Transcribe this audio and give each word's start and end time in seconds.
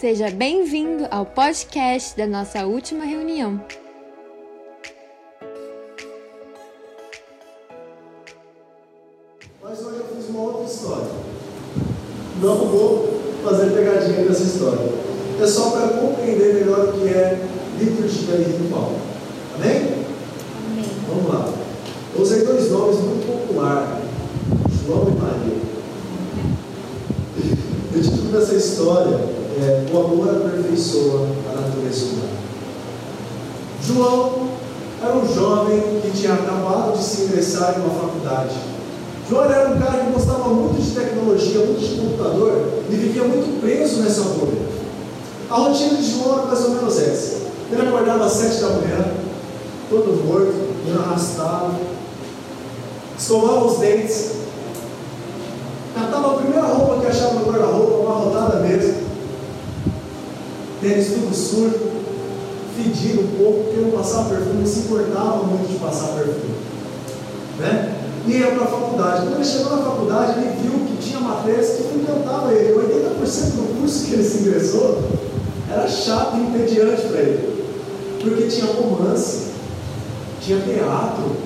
Seja 0.00 0.30
bem-vindo 0.30 1.06
ao 1.10 1.26
podcast 1.26 2.16
da 2.16 2.26
nossa 2.26 2.64
última 2.64 3.04
reunião. 3.04 3.60
Mas 9.62 9.78
hoje 9.80 9.98
eu 9.98 10.16
fiz 10.16 10.30
uma 10.30 10.40
outra 10.40 10.64
história. 10.64 11.10
Não 12.40 12.56
vou 12.66 13.20
fazer 13.44 13.72
pegadinha 13.74 14.24
dessa 14.24 14.42
história. 14.42 14.90
É 15.38 15.46
só 15.46 15.68
para 15.68 15.88
compreender 15.88 16.54
melhor 16.54 16.88
o 16.88 16.92
que 16.94 17.06
é 17.08 17.38
liturgia 17.78 18.36
e 18.36 18.56
ritual. 18.58 18.92
Amém? 19.56 20.06
Amém. 20.66 20.84
Vamos 21.10 21.30
lá. 21.30 21.52
Eu 22.14 22.22
usei 22.22 22.46
dois 22.46 22.70
nomes 22.70 23.00
muito 23.00 23.26
populares, 23.26 24.02
João 24.82 25.08
e 25.08 25.20
Maria. 25.20 25.60
O 27.94 28.00
título 28.00 28.32
dessa 28.32 28.54
história 28.54 29.40
é 29.60 29.84
O 29.92 29.98
amor 29.98 30.28
a 30.98 31.60
natureza 31.60 32.04
humana. 32.06 32.40
João 33.86 34.48
era 35.02 35.16
um 35.16 35.34
jovem 35.34 36.00
que 36.02 36.10
tinha 36.10 36.34
acabado 36.34 36.96
de 36.96 37.02
se 37.02 37.22
ingressar 37.22 37.76
em 37.76 37.82
uma 37.82 37.94
faculdade. 38.00 38.56
João 39.28 39.44
era 39.44 39.70
um 39.70 39.78
cara 39.78 40.04
que 40.04 40.12
gostava 40.12 40.48
muito 40.48 40.82
de 40.82 40.90
tecnologia, 40.90 41.64
muito 41.64 41.80
de 41.80 42.00
computador 42.00 42.68
e 42.90 42.94
vivia 42.94 43.24
muito 43.24 43.60
preso 43.60 44.02
nessa 44.02 44.22
bolha. 44.22 44.60
A 45.48 45.54
rotina 45.56 45.96
de 45.96 46.10
João 46.10 46.38
era 46.38 46.46
mais 46.46 46.64
ou 46.64 46.70
menos 46.70 46.98
essa. 47.00 47.40
Ele 47.70 47.82
acordava 47.82 48.24
às 48.26 48.32
sete 48.32 48.60
da 48.60 48.68
manhã, 48.70 49.12
todo 49.88 50.24
morto, 50.26 50.70
arrastado, 50.98 51.74
escovava 53.16 53.64
os 53.66 53.78
dentes, 53.78 54.32
catava 55.94 56.32
a 56.32 56.38
primeira 56.38 56.66
roupa 56.66 57.00
que 57.00 57.06
achava 57.06 57.34
no 57.34 57.46
guarda-roupa, 57.46 57.94
uma 57.94 58.14
rodada 58.14 58.60
mesmo, 58.60 58.94
tênis 60.90 61.08
tudo 61.08 61.34
sujo, 61.34 61.78
fedido 62.76 63.20
um 63.20 63.36
pouco, 63.38 63.64
porque 63.64 63.80
não 63.80 63.90
passava 63.90 64.30
perfume, 64.30 64.60
não 64.60 64.66
se 64.66 64.80
importava 64.80 65.44
muito 65.44 65.70
de 65.70 65.78
passar 65.78 66.14
perfume. 66.14 66.54
Né? 67.58 67.96
E 68.26 68.32
ia 68.32 68.48
para 68.48 68.64
a 68.64 68.66
faculdade. 68.66 69.22
Quando 69.22 69.36
ele 69.36 69.44
chegou 69.44 69.76
na 69.76 69.82
faculdade, 69.82 70.40
ele 70.40 70.56
viu 70.62 70.86
que 70.86 70.96
tinha 71.02 71.20
matérias 71.20 71.76
que 71.76 71.82
não 71.84 72.02
encantava 72.02 72.52
ele. 72.52 72.74
80% 72.74 73.52
do 73.52 73.78
curso 73.78 74.06
que 74.06 74.14
ele 74.14 74.24
se 74.24 74.38
ingressou 74.38 75.02
era 75.70 75.88
chato 75.88 76.36
e 76.36 76.40
entediante 76.40 77.02
para 77.02 77.20
ele. 77.20 77.64
Porque 78.20 78.46
tinha 78.48 78.66
romance, 78.66 79.46
tinha 80.40 80.60
teatro, 80.60 81.36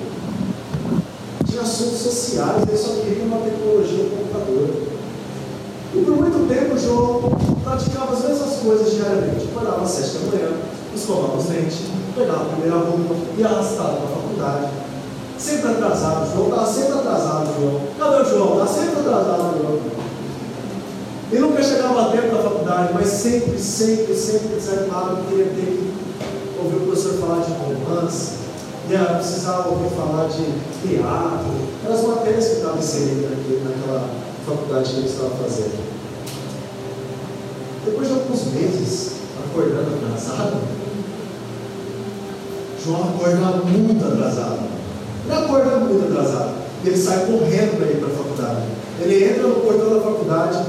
tinha 1.47 1.61
assuntos 1.61 1.99
sociais, 1.99 2.63
ele 2.67 2.77
só 2.77 2.93
queria 3.01 3.23
uma 3.23 3.37
tecnologia 3.37 4.03
no 4.03 4.09
computador. 4.09 4.69
E 5.93 5.99
por 5.99 6.17
muito 6.17 6.47
tempo 6.49 6.77
João 6.77 7.54
praticava 7.65 8.13
as 8.13 8.23
mesmas 8.23 8.55
coisas 8.59 8.93
diariamente. 8.93 9.47
Acordava 9.51 9.81
às 9.81 9.89
sete 9.89 10.17
da 10.19 10.31
manhã, 10.31 10.51
escovava 10.95 11.37
os 11.37 11.45
dentes, 11.45 11.79
pegava 12.15 12.43
a 12.43 12.45
primeira 12.45 12.77
roupa 12.77 13.15
e 13.37 13.43
arrastava 13.43 13.97
para 13.97 14.05
a 14.05 14.21
faculdade. 14.21 14.71
Sempre 15.37 15.71
atrasado, 15.71 16.31
João, 16.33 16.47
estava 16.47 16.67
sempre 16.67 16.93
atrasado, 16.93 17.47
João. 17.59 17.81
Cadê 17.99 18.21
o 18.21 18.25
João? 18.25 18.53
Está 18.53 18.67
sempre 18.67 18.99
atrasado, 18.99 19.57
João. 19.57 19.79
E 21.31 21.39
nunca 21.39 21.63
chegava 21.63 22.01
a 22.01 22.11
tempo 22.11 22.35
da 22.35 22.43
faculdade, 22.43 22.93
mas 22.93 23.07
sempre, 23.07 23.59
sempre, 23.59 24.15
sempre 24.15 24.55
desanimado, 24.55 25.23
queria 25.27 25.45
ter 25.45 25.55
que 25.55 25.93
ouvir 26.63 26.77
o 26.77 26.85
professor 26.85 27.13
falar 27.15 27.43
de 27.43 27.51
romance, 27.51 28.33
ia 28.89 28.99
precisar 28.99 29.65
ouvir 29.67 29.89
falar 29.89 30.27
de 30.27 30.45
teatro, 30.87 31.51
aquelas 31.81 32.07
matérias 32.07 32.45
que 32.45 32.53
estavam 32.53 32.77
inseridas 32.77 33.31
naquela 33.63 34.07
faculdade 34.45 34.91
que 34.91 34.97
ele 34.99 35.07
estava 35.07 35.31
fazendo. 35.31 35.94
Meses 38.55 39.11
acordando 39.43 39.95
atrasado, 39.95 40.57
João 42.85 43.03
acorda 43.03 43.63
muito 43.65 44.05
atrasado. 44.05 44.59
Ele 45.25 45.33
acorda 45.33 45.77
muito 45.77 46.11
atrasado. 46.11 46.51
Ele 46.85 46.97
sai 46.97 47.25
correndo 47.25 47.77
para 47.77 47.87
ir 47.87 47.97
para 47.97 48.07
a 48.07 48.11
faculdade. 48.11 48.61
Ele 49.01 49.25
entra 49.25 49.47
no 49.47 49.55
portão 49.55 49.89
da 49.89 50.01
faculdade, 50.01 50.65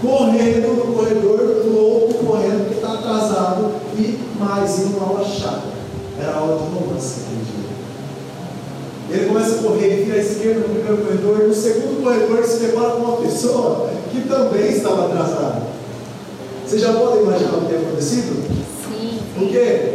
correndo 0.00 0.86
no 0.86 0.94
corredor, 0.94 1.64
louco, 1.66 2.24
correndo, 2.24 2.68
porque 2.68 2.74
está 2.74 2.94
atrasado, 2.94 3.72
e 3.98 4.18
mais, 4.38 4.78
indo 4.78 4.96
uma 4.96 5.08
aula 5.08 5.24
chata. 5.24 5.72
Era 6.20 6.32
a 6.32 6.36
aula 6.36 6.58
de 6.58 6.74
romance 6.74 7.20
naquele 7.20 7.44
dia. 7.44 7.72
Ele 9.10 9.26
começa 9.26 9.56
a 9.56 9.62
correr, 9.62 10.04
vira 10.04 10.16
à 10.16 10.20
esquerda 10.20 10.60
no 10.60 10.74
primeiro 10.74 11.04
corredor, 11.04 11.40
e 11.42 11.48
no 11.48 11.54
segundo 11.54 12.02
corredor 12.02 12.44
se 12.44 12.60
depara 12.60 12.90
com 12.92 13.02
uma 13.02 13.16
pessoa 13.16 13.90
que 14.10 14.20
também 14.28 14.70
estava 14.70 15.06
atrasada. 15.06 15.71
Vocês 16.72 16.84
já 16.84 16.92
podem 16.94 17.20
imaginar 17.24 17.52
o 17.52 17.60
que 17.60 17.74
tem 17.74 17.82
acontecido? 17.82 18.48
Sim. 18.88 19.20
O 19.36 19.46
quê? 19.46 19.94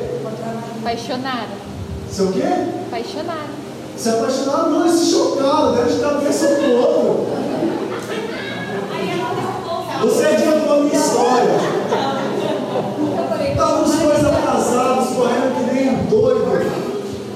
Apaixonada. 0.80 1.48
Seu 2.08 2.32
quê? 2.32 2.44
Apaixonada. 2.88 3.50
Se 3.98 4.10
apaixonaram, 4.10 4.70
não, 4.70 4.86
eles 4.86 5.00
se 5.00 5.12
chocaram, 5.12 5.74
deram 5.74 5.88
de 5.88 6.00
cabeça 6.00 6.46
um 6.46 6.56
pro 6.56 6.78
outro. 6.78 7.28
Você 10.02 10.26
adiantou 10.28 10.74
a 10.74 10.80
minha 10.84 10.96
história. 10.96 11.50
Estavam 13.50 13.84
os 13.84 13.96
dois 13.96 14.24
atrasados, 14.24 15.16
correndo 15.16 15.56
que 15.58 15.74
nem 15.74 15.90
um 15.96 16.06
doido. 16.06 16.62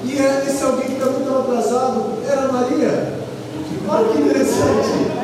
E 0.05 0.19
é- 0.19 0.45
esse 0.47 0.63
alguém 0.63 0.85
que 0.85 0.93
estava 0.93 1.39
atrasado 1.39 2.13
era 2.29 2.41
a 2.43 2.51
Maria. 2.51 3.13
Olha 3.89 4.07
que 4.07 4.21
interessante. 4.21 5.21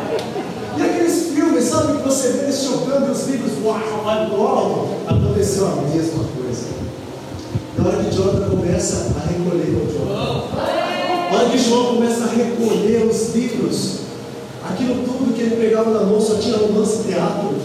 E 0.75 0.81
aqueles 0.81 1.27
filmes, 1.33 1.63
sabe, 1.65 1.97
que 1.97 2.03
você 2.03 2.29
vê 2.29 2.43
eles 2.45 2.63
chocando 2.63 3.07
e 3.07 3.11
os 3.11 3.27
livros, 3.27 3.56
uau, 3.67 4.89
aconteceu 5.07 5.67
a 5.67 5.75
mesma 5.81 6.23
coisa. 6.23 6.67
Na 7.77 7.87
hora 7.87 8.03
que 8.03 8.15
Jonathan 8.15 8.49
começa 8.49 9.13
a 9.15 9.27
recolher 9.27 9.75
o 9.75 9.91
Jonathan. 9.91 10.55
Na 11.31 11.37
hora 11.37 11.49
que 11.49 11.57
João 11.57 11.95
começa 11.95 12.23
a 12.23 12.27
recolher 12.27 13.05
os 13.05 13.35
livros, 13.35 13.99
aquilo 14.63 15.03
tudo 15.03 15.35
que 15.35 15.41
ele 15.41 15.57
pegava 15.57 15.91
na 15.91 16.03
mão 16.03 16.21
só 16.21 16.35
tinha 16.35 16.57
romance 16.57 17.03
teatro. 17.03 17.55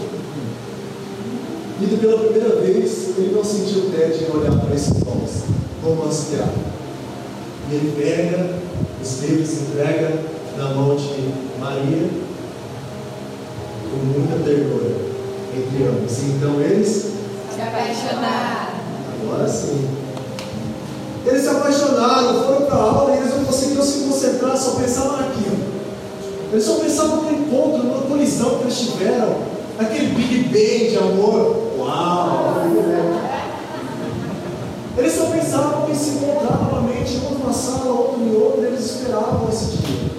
E 1.81 1.97
pela 1.97 2.17
primeira 2.19 2.55
vez 2.61 3.17
ele 3.17 3.33
não 3.35 3.43
sentiu 3.43 3.89
tédio 3.89 4.27
em 4.27 4.37
olhar 4.37 4.59
para 4.59 4.75
esses 4.75 5.03
nomes, 5.03 5.43
romance 5.83 6.31
teatro. 6.31 6.61
E 7.71 7.75
ele 7.75 7.93
pega 7.97 8.59
os 9.01 9.21
livros 9.21 9.53
entrega 9.53 10.19
na 10.57 10.69
mão 10.73 10.95
de 10.95 11.33
Maria 11.59 12.09
com 13.89 13.97
muita 13.97 14.43
ternura 14.43 15.02
entre 15.57 15.83
ambos. 15.83 16.17
E 16.19 16.25
então 16.31 16.59
eles 16.61 17.11
Se 17.53 17.61
apaixonar. 17.61 18.73
Agora 19.21 19.47
sim. 19.47 19.87
Eles 21.25 21.41
se 21.41 21.49
apaixonaram, 21.49 22.43
foram 22.43 22.65
para 22.65 22.75
a 22.75 22.81
aula 22.81 23.15
e 23.15 23.17
eles 23.19 23.33
não 23.37 23.45
conseguiam 23.45 23.83
se 23.83 23.99
concentrar, 23.99 24.57
só 24.57 24.71
pensavam 24.71 25.17
naquilo. 25.17 25.57
Eles 26.51 26.65
só 26.65 26.75
pensavam 26.75 27.23
no 27.23 27.31
encontro, 27.31 27.83
na 27.83 28.01
colisão 28.01 28.57
que 28.57 28.63
eles 28.63 28.77
tiveram, 28.77 29.35
aquele 29.79 30.13
Big 30.13 30.43
Bang 30.49 30.89
de 30.89 30.97
amor. 30.97 31.73
Uau! 31.79 32.53
Eles 34.97 35.13
só 35.13 35.25
pensavam 35.25 35.89
em 35.89 35.95
se 35.95 36.09
encontrar 36.11 36.57
novamente, 36.63 37.17
um 37.25 37.39
numa 37.39 37.53
sala, 37.53 37.85
outro 37.85 38.21
em 38.21 38.35
outra, 38.35 38.67
eles 38.67 38.81
esperavam 38.81 39.49
esse 39.49 39.77
dia. 39.77 40.11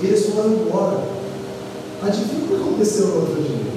E 0.00 0.06
eles 0.06 0.26
foram 0.26 0.52
embora. 0.52 0.98
Adivinha 2.02 2.44
o 2.44 2.48
que 2.48 2.54
aconteceu 2.54 3.06
no 3.08 3.20
outro 3.20 3.42
dia? 3.42 3.72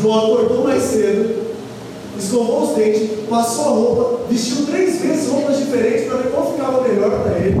João 0.00 0.18
acordou 0.18 0.64
mais 0.64 0.82
cedo, 0.82 1.48
escovou 2.16 2.70
os 2.70 2.76
dentes, 2.76 3.26
passou 3.28 3.64
a 3.64 3.68
roupa, 3.68 4.20
vestiu 4.30 4.66
três 4.66 5.00
vezes 5.00 5.28
roupas 5.28 5.58
diferentes 5.58 6.06
para 6.06 6.18
ver 6.18 6.30
qual 6.30 6.52
ficava 6.52 6.82
melhor 6.82 7.10
para 7.22 7.38
ele. 7.38 7.60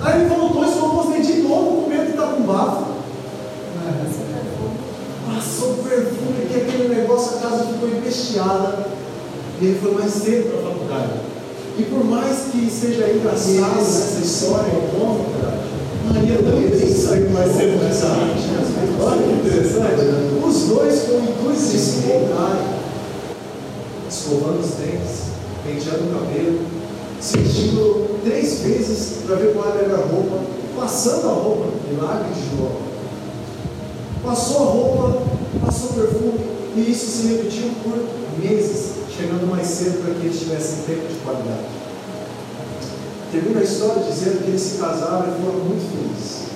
Aí 0.00 0.20
ele 0.20 0.28
voltou, 0.28 0.64
escovou 0.64 1.04
os 1.04 1.12
dentes 1.12 1.34
de 1.34 1.42
novo, 1.42 1.82
com 1.82 1.88
medo 1.88 2.04
de 2.04 2.10
estar 2.10 2.26
com 2.26 2.42
bafo. 2.42 2.94
Passou 5.34 5.74
perfume, 5.88 6.46
que 6.48 6.60
aquele 6.60 6.94
negócio, 6.94 7.36
a 7.36 7.40
casa 7.40 7.66
ficou 7.66 7.88
empesteada. 7.88 8.86
E 9.60 9.66
ele 9.66 9.78
foi 9.80 9.92
mais 9.94 10.12
cedo 10.12 10.50
para 10.50 10.58
a 10.58 10.72
faculdade. 10.72 11.12
E 11.78 11.82
por 11.84 12.04
mais 12.04 12.36
que 12.50 12.68
seja 12.70 13.08
engraçado 13.08 13.80
essa 13.80 14.20
história 14.20 14.72
cômica, 14.90 15.58
Maria 16.12 16.38
também 16.38 16.94
saiu 16.94 17.30
mais 17.30 17.52
cedo 17.52 17.78
dessa 17.80 18.06
arte. 18.06 18.73
Olha 19.00 19.22
que 19.22 19.32
interessante. 19.32 20.04
Os 20.46 20.68
dois 20.68 21.04
de 21.74 21.78
se 21.78 21.98
encontrarem, 21.98 22.66
escovando 24.08 24.60
os 24.60 24.70
dentes, 24.74 25.24
penteando 25.64 26.04
o 26.04 26.18
cabelo, 26.18 26.60
se 27.20 27.38
vestindo 27.38 28.20
três 28.22 28.60
vezes 28.60 29.22
para 29.26 29.36
ver 29.36 29.54
qual 29.54 29.68
era 29.76 29.94
a 29.94 30.06
roupa, 30.06 30.38
passando 30.76 31.28
a 31.28 31.32
roupa, 31.32 31.66
milagre 31.90 32.32
de 32.34 32.56
João. 32.56 32.72
Passou 34.22 34.56
a 34.56 34.70
roupa, 34.70 35.22
passou 35.64 35.90
o 35.90 35.94
perfume, 35.94 36.40
e 36.76 36.90
isso 36.90 37.06
se 37.06 37.26
repetiu 37.28 37.70
por 37.82 37.98
meses, 38.42 38.92
chegando 39.16 39.50
mais 39.50 39.66
cedo 39.66 40.02
para 40.02 40.14
que 40.14 40.26
eles 40.26 40.38
tivessem 40.38 40.82
tempo 40.86 41.08
de 41.08 41.14
qualidade. 41.20 41.66
Termina 43.32 43.60
a 43.60 43.64
história 43.64 44.02
dizendo 44.02 44.44
que 44.44 44.50
eles 44.50 44.60
se 44.60 44.78
casaram 44.78 45.26
e 45.28 45.42
foram 45.42 45.58
muito 45.64 45.90
felizes. 45.90 46.53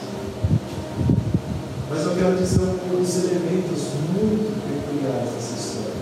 Mas 1.91 2.05
eu 2.05 2.15
quero 2.15 2.37
dizer 2.37 2.61
um 2.61 3.01
dos 3.01 3.17
elementos 3.17 3.83
muito 4.13 4.53
peculiares 4.69 5.31
dessa 5.31 5.55
história. 5.59 5.99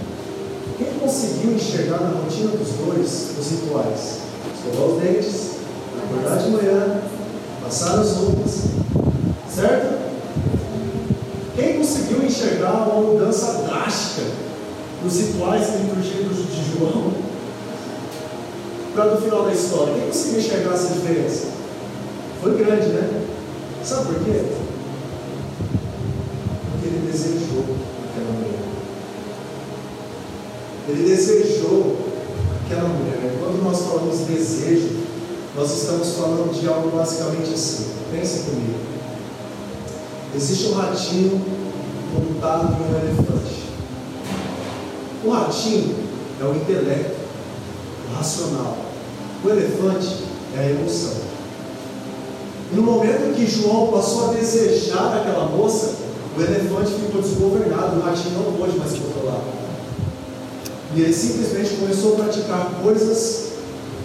Quem 0.78 0.98
conseguiu 0.98 1.54
enxergar 1.54 2.00
na 2.00 2.20
rotina 2.20 2.50
dos 2.50 2.72
dois 2.72 3.38
os 3.38 3.50
rituais? 3.50 4.18
Escovar 4.54 4.88
os 4.88 5.02
dentes, 5.02 5.50
acordar 6.02 6.38
de 6.38 6.50
manhã, 6.50 7.00
passar 7.62 8.00
as 8.00 8.12
roupas, 8.16 8.62
certo? 9.52 10.06
Quem 11.54 11.78
conseguiu 11.78 12.24
enxergar 12.24 12.88
uma 12.88 13.00
mudança 13.00 13.62
drástica 13.64 14.22
nos 15.02 15.18
rituais 15.18 15.68
liturgicos 15.74 16.36
de 16.36 16.78
João 16.78 17.12
para 18.94 19.06
no 19.06 19.20
final 19.20 19.44
da 19.44 19.52
história? 19.52 19.94
Quem 19.94 20.06
conseguiu 20.06 20.38
enxergar 20.40 20.74
essa 20.74 20.94
diferença? 20.94 21.46
Foi 22.42 22.56
grande, 22.58 22.88
né? 22.88 23.22
Sabe 23.84 24.06
por 24.06 24.24
quê? 24.24 24.42
Porque 26.70 26.86
ele 26.86 27.10
desejou 27.10 27.64
aquela 28.10 28.32
mulher. 28.32 28.60
Ele 30.88 31.08
desejou 31.08 31.96
aquela 32.64 32.88
mulher. 32.88 33.36
Quando 33.40 33.64
nós 33.64 33.80
falamos 33.80 34.20
desejo, 34.20 35.06
nós 35.56 35.70
estamos 35.70 36.12
falando 36.14 36.52
de 36.52 36.68
algo 36.68 36.95
basicamente 37.06 37.54
assim. 37.54 37.86
Pense 38.10 38.40
comigo. 38.40 38.78
Existe 40.34 40.68
um 40.68 40.74
ratinho 40.74 41.40
montado 42.12 42.74
em 42.74 42.84
um 42.84 42.98
elefante. 42.98 43.66
O 45.24 45.30
ratinho 45.30 45.94
é 46.40 46.44
o 46.44 46.56
intelecto, 46.56 47.16
o 48.10 48.16
racional. 48.16 48.76
O 49.44 49.48
elefante 49.48 50.24
é 50.56 50.58
a 50.58 50.70
emoção. 50.70 51.14
No 52.72 52.82
momento 52.82 53.34
que 53.36 53.46
João 53.46 53.92
passou 53.92 54.30
a 54.30 54.32
desejar 54.32 55.16
aquela 55.16 55.46
moça, 55.46 55.94
o 56.36 56.40
elefante 56.40 56.92
ficou 56.92 57.22
desgovernado, 57.22 57.96
o 57.96 58.02
ratinho 58.02 58.34
não 58.34 58.52
pôde 58.52 58.76
mais 58.76 58.92
controlar. 58.92 59.40
E 60.94 61.00
ele 61.00 61.12
simplesmente 61.12 61.76
começou 61.76 62.14
a 62.14 62.24
praticar 62.24 62.80
coisas 62.82 63.52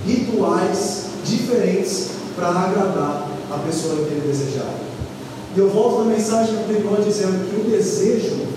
rituais 0.05 1.05
diferentes 1.25 2.10
para 2.41 2.59
agradar 2.59 3.27
a 3.51 3.57
pessoa 3.59 3.97
que 3.97 4.13
ele 4.13 4.27
desejava. 4.27 4.81
E 5.55 5.59
eu 5.59 5.69
volto 5.69 5.99
na 5.99 6.15
mensagem 6.15 6.55
anterior 6.55 6.99
dizendo 7.03 7.47
que 7.47 7.61
o 7.61 7.69
desejo 7.69 8.47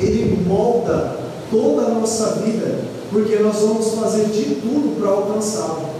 ele 0.00 0.44
molda 0.44 1.18
toda 1.50 1.82
a 1.82 1.88
nossa 1.90 2.40
vida, 2.40 2.80
porque 3.12 3.36
nós 3.36 3.60
vamos 3.60 3.94
fazer 3.94 4.26
de 4.26 4.56
tudo 4.56 4.98
para 4.98 5.10
alcançá-lo. 5.10 5.90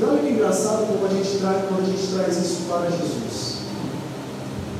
E 0.00 0.04
olha 0.04 0.18
que 0.18 0.30
engraçado 0.30 0.88
como 0.88 1.06
a 1.06 1.08
gente 1.08 1.38
traz, 1.38 1.64
quando 1.68 1.82
a 1.82 1.90
gente 1.90 2.06
traz 2.12 2.36
isso 2.36 2.62
para 2.68 2.90
Jesus. 2.90 3.54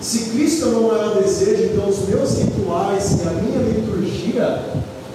Se 0.00 0.31
Cristo 0.31 0.67
não 0.67 0.94
é 0.94 1.06
o 1.06 1.23
desejo, 1.23 1.73
então 1.73 1.88
os 1.88 2.08
meus 2.08 2.38
rituais 2.38 3.20
e 3.23 3.29
a 3.29 3.31
minha 3.31 3.62
liturgia 3.62 4.64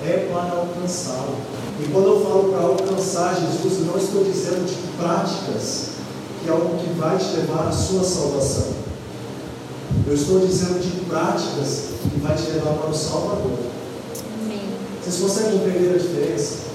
é 0.06 0.30
para 0.32 0.52
alcançá-lo. 0.52 1.59
E 1.82 1.92
quando 1.92 2.08
eu 2.08 2.22
falo 2.22 2.52
para 2.52 2.62
alcançar 2.62 3.36
Jesus, 3.36 3.86
não 3.86 3.98
estou 3.98 4.24
dizendo 4.24 4.66
de 4.66 4.76
práticas, 4.98 5.92
que 6.42 6.50
é 6.50 6.52
algo 6.52 6.78
que 6.78 6.90
vai 7.00 7.18
te 7.18 7.38
levar 7.38 7.68
à 7.68 7.72
sua 7.72 8.04
salvação. 8.04 8.68
Eu 10.06 10.14
estou 10.14 10.40
dizendo 10.40 10.80
de 10.82 11.06
práticas 11.06 11.90
que 12.02 12.20
vai 12.20 12.36
te 12.36 12.52
levar 12.52 12.74
para 12.74 12.90
o 12.90 12.94
Salvador. 12.94 13.58
Amém. 14.44 14.62
Vocês 15.02 15.22
conseguem 15.22 15.60
compreender 15.60 15.96
a 15.96 15.98
diferença? 15.98 16.70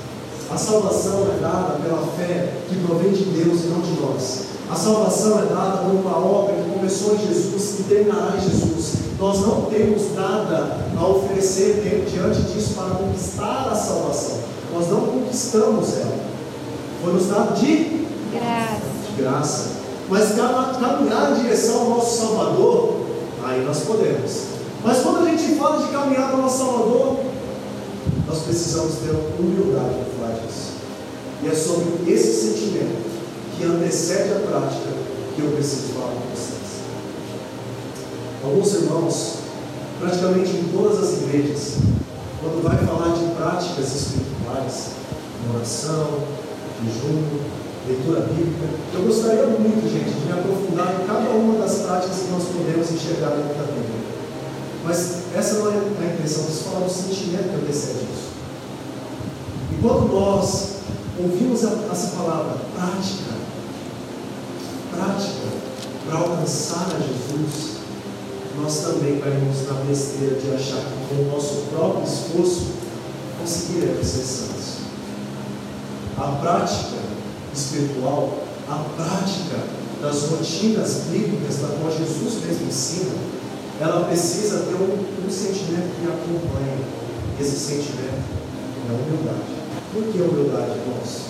A 0.50 0.56
salvação 0.56 1.26
é 1.36 1.40
dada 1.40 1.78
pela 1.82 2.06
fé 2.16 2.54
que 2.68 2.76
provém 2.86 3.12
de 3.12 3.24
Deus 3.24 3.64
e 3.64 3.66
não 3.66 3.80
de 3.80 4.00
nós. 4.00 4.44
A 4.70 4.74
salvação 4.74 5.38
é 5.38 5.46
dada 5.46 5.78
por 5.78 5.94
uma 5.94 6.16
obra 6.16 6.54
que 6.54 6.70
começou 6.70 7.14
em 7.14 7.26
Jesus 7.26 7.80
e 7.80 7.82
terminará 7.84 8.36
em 8.36 8.40
Jesus. 8.40 8.92
Nós 9.18 9.40
não 9.40 9.62
temos 9.62 10.14
nada 10.14 10.78
a 10.96 11.06
oferecer 11.06 12.06
diante 12.10 12.40
disso 12.42 12.74
para 12.74 12.94
conquistar 12.94 13.68
a 13.70 13.74
salvação. 13.74 14.38
Nós 14.74 14.88
não 14.88 15.00
conquistamos 15.02 15.98
ela. 15.98 16.18
Foi 17.02 17.12
nos 17.12 17.26
dado 17.26 17.54
de 17.60 18.06
graça. 18.32 18.80
De 19.08 19.22
graça. 19.22 19.70
Mas 20.08 20.34
caminhar 20.34 21.30
em 21.32 21.42
direção 21.42 21.82
ao 21.82 21.90
nosso 21.90 22.18
Salvador, 22.18 22.96
aí 23.44 23.64
nós 23.64 23.80
podemos. 23.84 24.54
Mas 24.84 24.98
quando 24.98 25.26
a 25.26 25.30
gente 25.30 25.54
fala 25.54 25.82
de 25.82 25.92
caminhar 25.92 26.28
para 26.28 26.38
o 26.38 26.42
nosso 26.42 26.58
Salvador, 26.58 27.20
nós 28.26 28.38
precisamos 28.40 28.96
ter 28.96 29.10
humildade 29.38 29.94
para 29.94 30.26
falar 30.26 30.40
disso. 30.40 30.72
E 31.42 31.48
é 31.48 31.54
sobre 31.54 32.12
esse 32.12 32.48
sentimento 32.48 33.04
que 33.56 33.64
antecede 33.64 34.32
a 34.32 34.40
prática 34.40 34.92
que 35.36 35.42
eu 35.42 35.52
preciso 35.52 35.94
falar 35.94 36.12
com 36.12 36.34
vocês. 36.34 36.54
Alguns 38.42 38.74
irmãos, 38.74 39.34
praticamente 40.00 40.50
em 40.50 40.64
todas 40.72 41.02
as 41.02 41.22
igrejas, 41.22 41.74
quando 42.40 42.62
vai 42.62 42.76
falar 42.78 43.14
de 43.14 43.24
práticas 43.36 43.94
espirituais, 43.94 44.33
oração, 45.54 46.24
jejum, 46.84 47.22
leitura 47.86 48.20
bíblica, 48.20 48.66
eu 48.94 49.02
gostaria 49.02 49.46
muito, 49.46 49.90
gente, 49.90 50.14
de 50.14 50.26
me 50.26 50.32
aprofundar 50.32 51.00
em 51.00 51.06
cada 51.06 51.30
uma 51.30 51.58
das 51.58 51.78
práticas 51.80 52.18
que 52.18 52.30
nós 52.30 52.44
podemos 52.44 52.90
enxergar 52.90 53.30
dentro 53.30 53.54
da 53.54 53.64
Bíblia. 53.64 54.04
Mas 54.84 55.24
essa 55.34 55.54
não 55.58 55.72
é 55.72 55.74
a 55.74 56.12
intenção, 56.12 56.44
preciso 56.44 56.64
falar 56.64 56.86
do 56.86 56.90
sentimento 56.90 57.48
que 57.48 57.56
antecede 57.56 58.04
isso. 58.12 58.34
E 59.72 59.82
quando 59.82 60.12
nós 60.12 60.74
ouvimos 61.18 61.64
essa 61.64 62.16
palavra, 62.16 62.56
prática, 62.74 63.34
prática, 64.94 65.48
para 66.06 66.18
alcançar 66.18 66.86
a 66.94 66.98
Jesus, 66.98 67.74
nós 68.60 68.78
também 68.78 69.20
caímos 69.20 69.66
na 69.66 69.74
besteira 69.84 70.36
de 70.36 70.54
achar 70.54 70.80
que 70.80 71.14
com 71.14 71.22
o 71.22 71.32
nosso 71.32 71.66
próprio 71.70 72.04
esforço 72.04 72.84
conseguiremos 73.44 74.06
ser 74.06 74.24
santos. 74.24 74.64
A 76.16 76.38
prática 76.40 76.96
espiritual, 77.54 78.38
a 78.68 78.84
prática 78.96 79.62
das 80.00 80.22
rotinas 80.30 81.02
bíblicas 81.10 81.58
da 81.58 81.68
qual 81.68 81.92
Jesus 81.92 82.42
mesmo 82.46 82.66
ensina, 82.66 83.12
ela 83.80 84.06
precisa 84.06 84.60
ter 84.60 84.74
um, 84.74 85.26
um 85.26 85.30
sentimento 85.30 85.94
que 86.00 86.06
acompanha. 86.06 86.78
Esse 87.38 87.58
sentimento 87.58 88.22
é 88.88 88.90
a 88.90 88.94
humildade. 88.94 89.54
Por 89.92 90.04
que 90.04 90.20
humildade, 90.20 90.78
irmãos? 90.78 91.24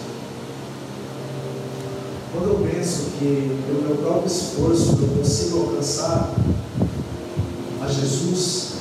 Quando 2.33 2.49
eu 2.49 2.69
penso 2.69 3.11
que 3.19 3.63
pelo 3.67 3.83
meu 3.83 3.97
próprio 3.97 4.27
esforço 4.27 4.99
eu 5.01 5.19
consigo 5.19 5.61
alcançar 5.61 6.35
a 7.81 7.89
Jesus, 7.89 8.74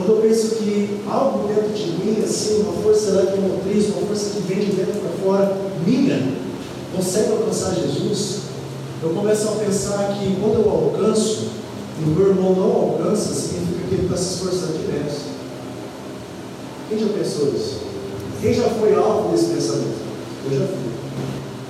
quando 0.00 0.16
eu 0.16 0.22
penso 0.22 0.56
que 0.56 1.02
algo 1.06 1.46
dentro 1.46 1.74
de 1.74 1.90
mim, 1.92 2.22
assim, 2.24 2.62
uma 2.62 2.72
força 2.82 3.10
eletromotriz, 3.10 3.88
uma 3.88 4.06
força 4.06 4.30
que 4.30 4.40
vem 4.42 4.60
de 4.60 4.72
dentro 4.72 4.98
para 4.98 5.10
fora, 5.22 5.56
minha, 5.86 6.32
consegue 6.96 7.32
alcançar 7.32 7.74
Jesus, 7.74 8.38
eu 9.02 9.10
começo 9.10 9.48
a 9.48 9.52
pensar 9.52 10.18
que 10.18 10.36
quando 10.40 10.64
eu 10.64 10.70
alcanço, 10.70 11.48
e 12.00 12.04
o 12.04 12.06
meu 12.06 12.28
irmão 12.28 12.54
não 12.54 12.72
alcança, 12.72 13.34
significa 13.34 13.88
que 13.88 13.94
ele 13.94 14.04
está 14.04 14.16
se 14.16 14.34
esforçando 14.34 14.78
menos. 14.90 15.12
Quem 16.88 16.98
já 16.98 17.06
pensou 17.08 17.48
isso? 17.48 17.80
Quem 18.40 18.54
já 18.54 18.70
foi 18.70 18.94
alvo 18.94 19.32
desse 19.32 19.52
pensamento? 19.52 20.00
Eu 20.46 20.58
já 20.58 20.66
fui. 20.66 20.90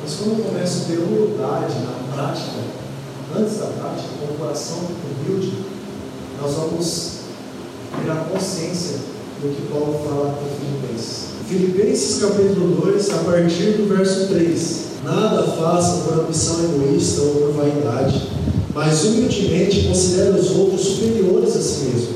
Mas 0.02 0.14
quando 0.14 0.38
eu 0.38 0.44
começo 0.44 0.82
a 0.82 0.84
ter 0.86 0.98
humildade 0.98 1.74
na 1.80 2.14
prática, 2.14 2.60
antes 3.36 3.58
da 3.58 3.66
prática, 3.66 4.08
com 4.20 4.34
o 4.34 4.38
coração 4.38 4.78
humilde, 5.26 5.64
nós 6.40 6.54
vamos 6.54 7.19
ter 8.02 8.10
a 8.10 8.16
consciência 8.16 8.96
do 9.42 9.54
que 9.54 9.72
Paulo 9.72 10.00
fala 10.04 10.38
em 10.42 10.66
Filipenses. 10.66 11.30
Filipenses 11.48 12.20
capítulo 12.20 12.80
2, 12.86 13.10
a 13.10 13.18
partir 13.18 13.72
do 13.72 13.88
verso 13.94 14.28
3. 14.28 14.80
Nada 15.04 15.42
façam 15.42 16.00
por 16.00 16.20
ambição 16.20 16.56
egoísta 16.64 17.22
ou 17.22 17.30
por 17.34 17.52
vaidade, 17.52 18.28
mas 18.74 19.04
humildemente 19.04 19.86
considere 19.86 20.38
os 20.38 20.50
outros 20.56 20.80
superiores 20.82 21.56
a 21.56 21.60
si 21.60 21.84
mesmo. 21.86 22.14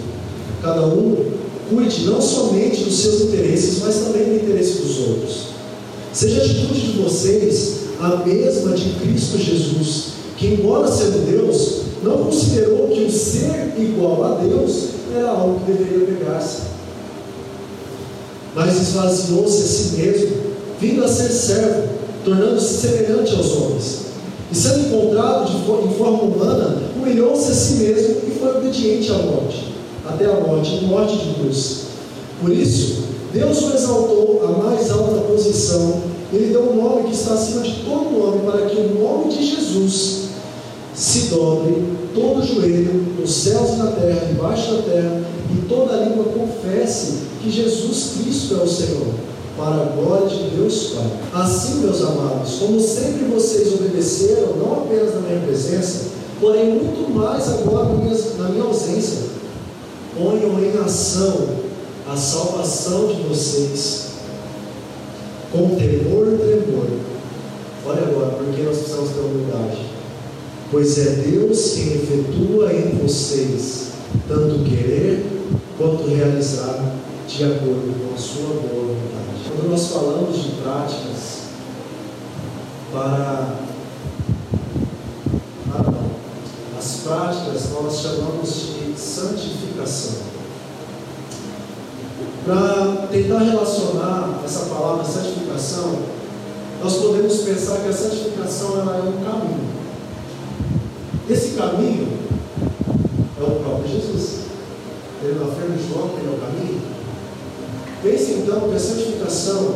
Cada 0.63 0.87
um 0.87 1.33
cuide 1.71 2.05
não 2.05 2.21
somente 2.21 2.85
dos 2.85 2.95
seus 2.95 3.23
interesses, 3.23 3.81
mas 3.83 3.97
também 3.97 4.25
do 4.25 4.37
interesse 4.37 4.83
dos 4.83 4.99
outros. 4.99 5.49
Seja 6.13 6.43
a 6.43 6.45
atitude 6.45 6.93
de 6.93 7.03
vocês 7.03 7.85
a 8.01 8.17
mesma 8.25 8.73
de 8.73 8.91
Cristo 9.01 9.39
Jesus, 9.39 10.05
que, 10.37 10.47
embora 10.49 10.87
sendo 10.89 11.27
Deus, 11.29 11.85
não 12.03 12.25
considerou 12.25 12.89
que 12.89 13.05
o 13.05 13.11
ser 13.11 13.75
igual 13.79 14.25
a 14.25 14.35
Deus 14.37 14.94
era 15.17 15.31
algo 15.31 15.61
que 15.61 15.73
deveria 15.73 16.07
pegar-se. 16.07 16.63
Mas 18.55 18.81
esvaziou-se 18.81 19.63
a 19.63 19.67
si 19.67 19.97
mesmo, 19.97 20.37
vindo 20.81 21.05
a 21.05 21.09
ser 21.09 21.29
servo, 21.29 21.89
tornando-se 22.25 22.81
semelhante 22.81 23.35
aos 23.35 23.53
homens. 23.53 24.05
E 24.51 24.55
sendo 24.55 24.87
encontrado 24.87 25.47
de, 25.47 25.57
em 25.87 25.95
forma 25.95 26.23
humana, 26.23 26.83
humilhou-se 26.97 27.51
a 27.51 27.55
si 27.55 27.75
mesmo 27.75 28.17
e 28.29 28.39
foi 28.39 28.57
obediente 28.57 29.11
à 29.11 29.19
morte, 29.19 29.75
até 30.07 30.27
a 30.27 30.41
morte, 30.41 30.85
morte 30.85 31.17
de 31.17 31.35
cruz. 31.35 31.85
Por 32.41 32.51
isso, 32.51 33.05
Deus 33.33 33.63
o 33.63 33.75
exaltou 33.75 34.43
à 34.45 34.65
mais 34.65 34.91
alta 34.91 35.23
posição. 35.23 36.03
Ele 36.33 36.53
deu 36.53 36.71
um 36.71 36.77
nome 36.77 37.09
que 37.09 37.15
está 37.15 37.35
acima 37.35 37.63
de 37.63 37.85
todo 37.85 38.19
nome, 38.19 38.51
para 38.51 38.67
que 38.67 38.77
o 38.77 38.95
nome 38.95 39.33
de 39.33 39.45
Jesus 39.45 40.29
se 40.95 41.29
dobre 41.29 42.04
todo 42.15 42.47
joelho, 42.47 42.93
nos 43.19 43.35
céus 43.35 43.71
e 43.71 43.77
na 43.77 43.91
terra, 43.91 44.27
debaixo 44.27 44.75
da 44.75 44.83
terra, 44.83 45.21
e 45.53 45.69
toda 45.69 45.97
língua 45.97 46.25
confesse 46.25 47.25
que 47.43 47.51
Jesus 47.51 48.13
Cristo 48.17 48.55
é 48.55 48.63
o 48.63 48.69
Senhor, 48.69 49.07
para 49.57 49.83
a 49.83 49.85
glória 49.85 50.29
de 50.29 50.57
Deus 50.57 50.95
Pai. 50.95 51.43
Assim, 51.43 51.81
meus 51.81 52.01
amados, 52.01 52.55
como 52.55 52.81
sempre 52.81 53.25
vocês 53.25 53.75
obedeceram, 53.75 54.57
não 54.57 54.85
apenas 54.85 55.15
na 55.15 55.21
minha 55.21 55.41
presença, 55.41 56.13
porém 56.41 56.75
muito 56.75 57.13
mais 57.13 57.49
agora 57.49 57.91
na 58.39 58.49
minha 58.49 58.65
ausência, 58.65 59.35
ponham 60.17 60.59
em 60.63 60.79
ação 60.85 61.65
a 62.09 62.17
salvação 62.17 63.09
de 63.09 63.23
vocês 63.23 64.05
com 65.51 65.75
temor 65.77 66.33
e 66.33 66.39
tremor. 66.39 66.87
Olha 67.87 68.03
agora, 68.03 68.31
porque 68.37 68.63
nós 68.63 68.79
precisamos 68.79 69.11
ter 69.11 69.21
humildade 69.21 69.94
pois 70.75 70.99
é 70.99 71.11
Deus 71.31 71.75
quem 71.75 71.95
efetua 71.95 72.73
em 72.73 72.99
vocês 72.99 73.91
tanto 74.27 74.65
querer 74.65 75.25
quanto 75.79 76.09
realizar 76.09 76.97
de 77.29 77.45
acordo 77.45 77.95
com 77.97 78.13
a 78.13 78.19
sua 78.19 78.49
boa 78.55 78.87
vontade. 78.89 79.45
Quando 79.47 79.71
nós 79.71 79.87
falamos 79.87 80.37
de 80.43 80.51
práticas 80.63 81.43
para 82.93 83.55
as 86.77 86.97
práticas 87.05 87.71
nós 87.71 88.01
chamamos 88.01 88.51
de 88.51 89.01
santificação. 89.01 90.25
Para 92.45 93.07
tentar 93.13 93.39
relacionar 93.39 94.41
essa 94.45 94.67
palavra 94.67 95.05
santificação, 95.05 96.01
nós 96.83 96.97
podemos 96.97 97.37
pensar 97.43 97.79
que 97.79 97.89
a 97.91 97.93
santificação 97.93 98.81
ela 98.81 98.97
é 98.97 99.03
um 99.03 99.25
caminho. 99.25 99.74
Esse 101.29 101.57
caminho 101.57 102.07
é 103.39 103.43
o 103.43 103.61
próprio 103.63 103.89
Jesus. 103.89 104.41
Ele 105.23 105.39
não 105.39 105.49
afirma 105.51 105.77
João 105.79 106.09
que 106.11 106.21
ele 106.21 106.29
é 106.29 106.37
o 106.37 106.41
caminho. 106.41 106.83
Pense 108.03 108.33
então 108.33 108.69
que 108.69 108.77
a 108.77 108.79
santificação 108.79 109.75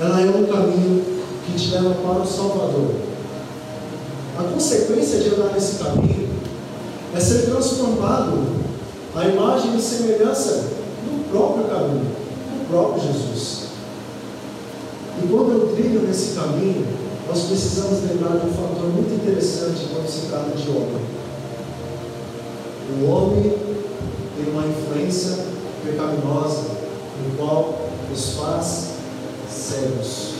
ela 0.00 0.20
é 0.20 0.26
um 0.26 0.46
caminho 0.46 1.04
que 1.44 1.54
te 1.54 1.70
leva 1.72 1.94
para 1.94 2.22
o 2.22 2.26
Salvador. 2.26 2.94
A 4.38 4.42
consequência 4.44 5.18
de 5.20 5.30
andar 5.30 5.52
nesse 5.54 5.82
caminho 5.82 6.28
é 7.14 7.18
ser 7.18 7.46
transformado 7.46 8.38
à 9.16 9.26
imagem 9.26 9.76
e 9.76 9.80
semelhança 9.80 10.68
do 11.02 11.30
próprio 11.30 11.64
caminho, 11.64 12.04
do 12.04 12.68
próprio 12.68 13.02
Jesus. 13.02 13.66
E 15.22 15.26
quando 15.26 15.52
eu 15.52 15.74
trilho 15.74 16.02
nesse 16.02 16.34
caminho, 16.34 16.86
nós 17.28 17.42
precisamos 17.42 18.08
lembrar 18.08 18.38
de 18.38 18.46
um 18.46 18.52
fator 18.52 18.88
muito 18.88 19.12
interessante 19.14 19.88
quando 19.92 20.08
se 20.08 20.26
trata 20.28 20.56
de 20.56 20.70
homem. 20.70 21.04
O 23.00 23.10
homem 23.10 23.52
tem 24.36 24.52
uma 24.52 24.64
influência 24.66 25.44
pecaminosa, 25.84 26.62
no 27.24 27.36
qual 27.36 27.88
nos 28.08 28.34
faz 28.34 28.90
cegos. 29.50 30.34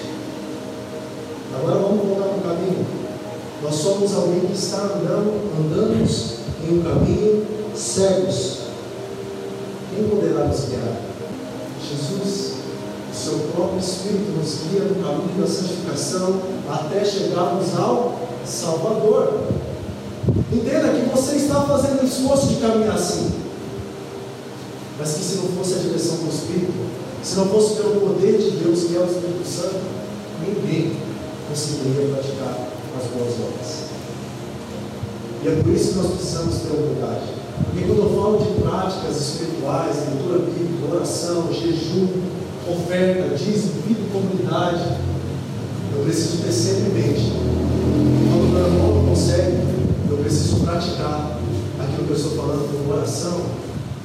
Agora 1.56 1.80
vamos 1.80 2.06
voltar 2.06 2.28
para 2.28 2.38
o 2.38 2.40
caminho. 2.42 2.86
Nós 3.62 3.74
somos 3.74 4.14
alguém 4.14 4.40
que 4.40 4.52
está 4.52 4.82
andando, 4.82 5.50
andamos 5.58 6.36
em 6.62 6.78
um 6.78 6.82
caminho 6.82 7.46
cegos. 7.74 8.58
Quem 9.92 10.08
poderá 10.08 10.44
nos 10.44 10.66
guiar? 10.66 11.00
Jesus 11.82 12.56
seu 13.16 13.38
próprio 13.54 13.80
Espírito 13.80 14.30
nos 14.38 14.58
guia 14.68 14.82
no 14.82 15.02
caminho 15.02 15.40
da 15.40 15.46
santificação 15.46 16.38
até 16.68 17.04
chegarmos 17.04 17.76
ao 17.76 18.18
Salvador. 18.44 19.40
Entenda 20.52 20.88
que 20.88 21.08
você 21.10 21.36
está 21.36 21.62
fazendo 21.62 22.02
o 22.02 22.06
esforço 22.06 22.48
de 22.48 22.56
caminhar 22.56 22.94
assim. 22.94 23.30
Mas 24.98 25.12
que 25.12 25.24
se 25.24 25.36
não 25.36 25.48
fosse 25.48 25.74
a 25.74 25.78
direção 25.78 26.16
do 26.16 26.28
Espírito, 26.28 26.72
se 27.22 27.36
não 27.36 27.46
fosse 27.46 27.74
pelo 27.74 28.00
poder 28.00 28.38
de 28.38 28.50
Deus, 28.58 28.84
que 28.84 28.96
é 28.96 29.00
o 29.00 29.04
Espírito 29.04 29.46
Santo, 29.46 29.80
ninguém 30.40 30.96
conseguiria 31.48 32.14
praticar 32.14 32.68
as 32.96 33.10
boas 33.10 33.34
obras. 33.34 33.86
E 35.42 35.48
é 35.48 35.62
por 35.62 35.72
isso 35.72 35.92
que 35.92 35.98
nós 35.98 36.12
precisamos 36.12 36.54
ter 36.56 36.76
humildade. 36.76 37.36
Porque 37.64 37.86
quando 37.86 38.02
eu 38.02 38.22
falo 38.22 38.38
de 38.38 38.60
práticas 38.60 39.16
espirituais, 39.16 39.96
leitura 40.08 40.38
bíblica, 40.38 40.94
oração, 40.94 41.52
jejum, 41.52 42.08
oferta, 42.68 43.36
dízimo, 43.36 43.82
vida 43.86 44.00
comunidade, 44.12 44.82
eu 45.96 46.04
preciso 46.04 46.42
ter 46.42 46.52
sempre 46.52 46.90
em 46.90 46.94
mente. 46.94 47.32
Quando 47.32 48.52
meu 48.52 48.66
irmão 48.66 48.94
não 48.96 49.08
consegue, 49.08 49.56
eu 50.10 50.18
preciso 50.18 50.60
praticar 50.60 51.40
aquilo 51.80 52.06
que 52.06 52.10
eu 52.10 52.16
estou 52.16 52.32
falando 52.32 52.84
com 52.84 52.92
oração, 52.92 53.40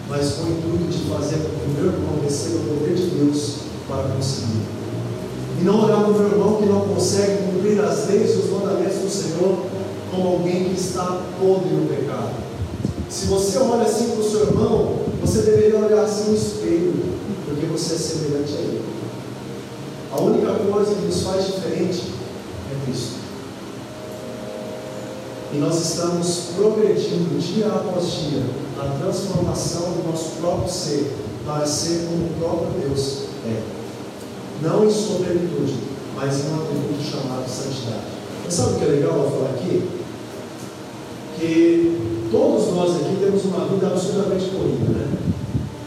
mas 0.08 0.32
com 0.32 0.44
o 0.44 0.52
intuito 0.52 0.98
de 0.98 1.10
fazer 1.10 1.36
com 1.38 1.50
que 1.50 1.66
o 1.66 1.74
meu 1.76 1.92
irmão 1.92 2.24
receba 2.24 2.60
o 2.60 2.78
poder 2.78 2.96
de 2.96 3.08
Deus 3.08 3.56
para 3.88 4.04
conseguir. 4.04 4.62
E 5.60 5.64
não 5.64 5.84
olhar 5.84 6.02
para 6.02 6.12
o 6.12 6.14
meu 6.14 6.28
irmão 6.28 6.56
que 6.56 6.66
não 6.66 6.82
consegue 6.82 7.44
cumprir 7.44 7.80
as 7.82 8.08
leis 8.08 8.32
e 8.32 8.38
os 8.40 8.50
mandamentos 8.50 8.98
do 8.98 9.10
Senhor 9.10 9.66
como 10.10 10.28
alguém 10.28 10.66
que 10.66 10.80
está 10.80 11.22
podre 11.40 11.70
no 11.70 11.88
pecado. 11.88 12.32
Se 13.10 13.26
você 13.26 13.58
olha 13.58 13.84
assim 13.84 14.12
para 14.12 14.22
o 14.22 14.30
seu 14.30 14.48
irmão, 14.48 14.96
você 15.20 15.42
deveria 15.42 15.78
olhar 15.78 16.04
assim 16.04 16.32
no 16.32 16.36
espelho 16.36 16.94
porque 17.46 17.66
você 17.66 17.96
é 17.96 17.98
semelhante 17.98 18.54
a 18.54 18.60
Ele. 18.60 18.81
A 20.12 20.20
única 20.20 20.53
coisa 20.53 20.96
que 20.96 21.06
nos 21.06 21.24
faz 21.24 21.46
diferente 21.46 22.12
é 22.70 22.86
Cristo. 22.86 23.22
E 25.53 25.58
nós 25.58 25.80
estamos 25.82 26.50
progredindo 26.58 27.39
dia 27.39 27.68
após 27.68 28.06
dia 28.12 28.44
na 28.77 28.86
transformação 29.00 29.94
do 29.94 30.10
nosso 30.10 30.32
próprio 30.41 30.70
ser 30.70 31.13
para 31.46 31.65
ser 31.65 32.08
como 32.08 32.25
o 32.25 32.34
próprio 32.39 32.89
Deus 32.89 33.24
é. 33.46 33.62
Não 34.62 34.86
em 34.86 34.91
plenitude, 34.91 35.75
mas 36.15 36.39
em 36.39 36.50
um 36.50 36.62
atributo 36.62 37.03
chamado 37.03 37.50
santidade. 37.50 38.03
Mas 38.44 38.53
sabe 38.53 38.74
o 38.74 38.80
que 38.80 38.86
é 38.86 38.88
legal 38.88 39.18
eu 39.18 39.32
falar 39.32 39.50
aqui? 39.51 39.89
Que 41.39 42.30
todos 42.32 42.74
nós 42.75 42.96
aqui 42.98 43.18
temos 43.20 43.46
uma 43.46 43.65
vida 43.65 43.88
absolutamente 43.88 44.51
corrida, 44.51 44.91
né? 44.91 45.18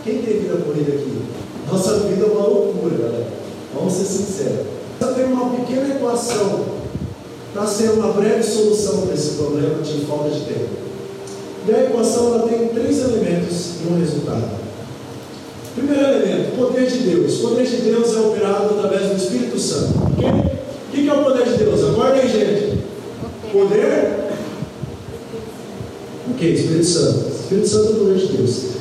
Quem 0.02 0.22
tem 0.22 0.40
vida 0.40 0.56
corrida 0.64 0.92
aqui? 0.92 1.22
Nossa 1.70 2.00
vida 2.00 2.24
é 2.24 2.30
uma 2.30 2.46
loucura, 2.46 2.96
galera. 2.96 3.43
Vamos 3.74 3.92
ser 3.92 4.04
sinceros. 4.04 4.66
Eu 5.00 5.14
tenho 5.14 5.28
uma 5.28 5.56
pequena 5.56 5.94
equação 5.94 6.64
para 7.52 7.66
ser 7.66 7.90
uma 7.90 8.12
breve 8.12 8.42
solução 8.42 9.02
para 9.02 9.14
esse 9.14 9.30
problema 9.32 9.82
de 9.82 10.04
falta 10.06 10.30
de 10.30 10.40
tempo. 10.40 10.68
E 11.66 11.74
a 11.74 11.84
equação 11.84 12.34
ela 12.34 12.48
tem 12.48 12.68
três 12.68 12.98
elementos 13.00 13.72
e 13.82 13.92
um 13.92 13.98
resultado. 13.98 14.64
Primeiro 15.74 16.02
elemento, 16.02 16.56
poder 16.56 16.86
de 16.86 16.98
Deus. 16.98 17.40
O 17.40 17.48
poder 17.48 17.66
de 17.66 17.76
Deus 17.76 18.16
é 18.16 18.20
operado 18.20 18.74
através 18.78 19.10
do 19.10 19.16
Espírito 19.16 19.58
Santo. 19.58 19.94
Ok? 20.12 20.28
O 20.28 20.92
que 20.92 21.08
é 21.08 21.12
o 21.12 21.24
poder 21.24 21.44
de 21.44 21.58
Deus? 21.58 21.84
Acorda 21.84 22.14
aí, 22.14 22.28
gente. 22.28 22.84
Poder. 23.50 24.30
O 26.28 26.34
que? 26.34 26.46
Espírito 26.46 26.86
Santo. 26.86 27.28
Espírito 27.28 27.68
Santo 27.68 27.86
é 27.86 27.90
o 27.90 27.94
poder 27.96 28.18
de 28.18 28.36
Deus 28.36 28.74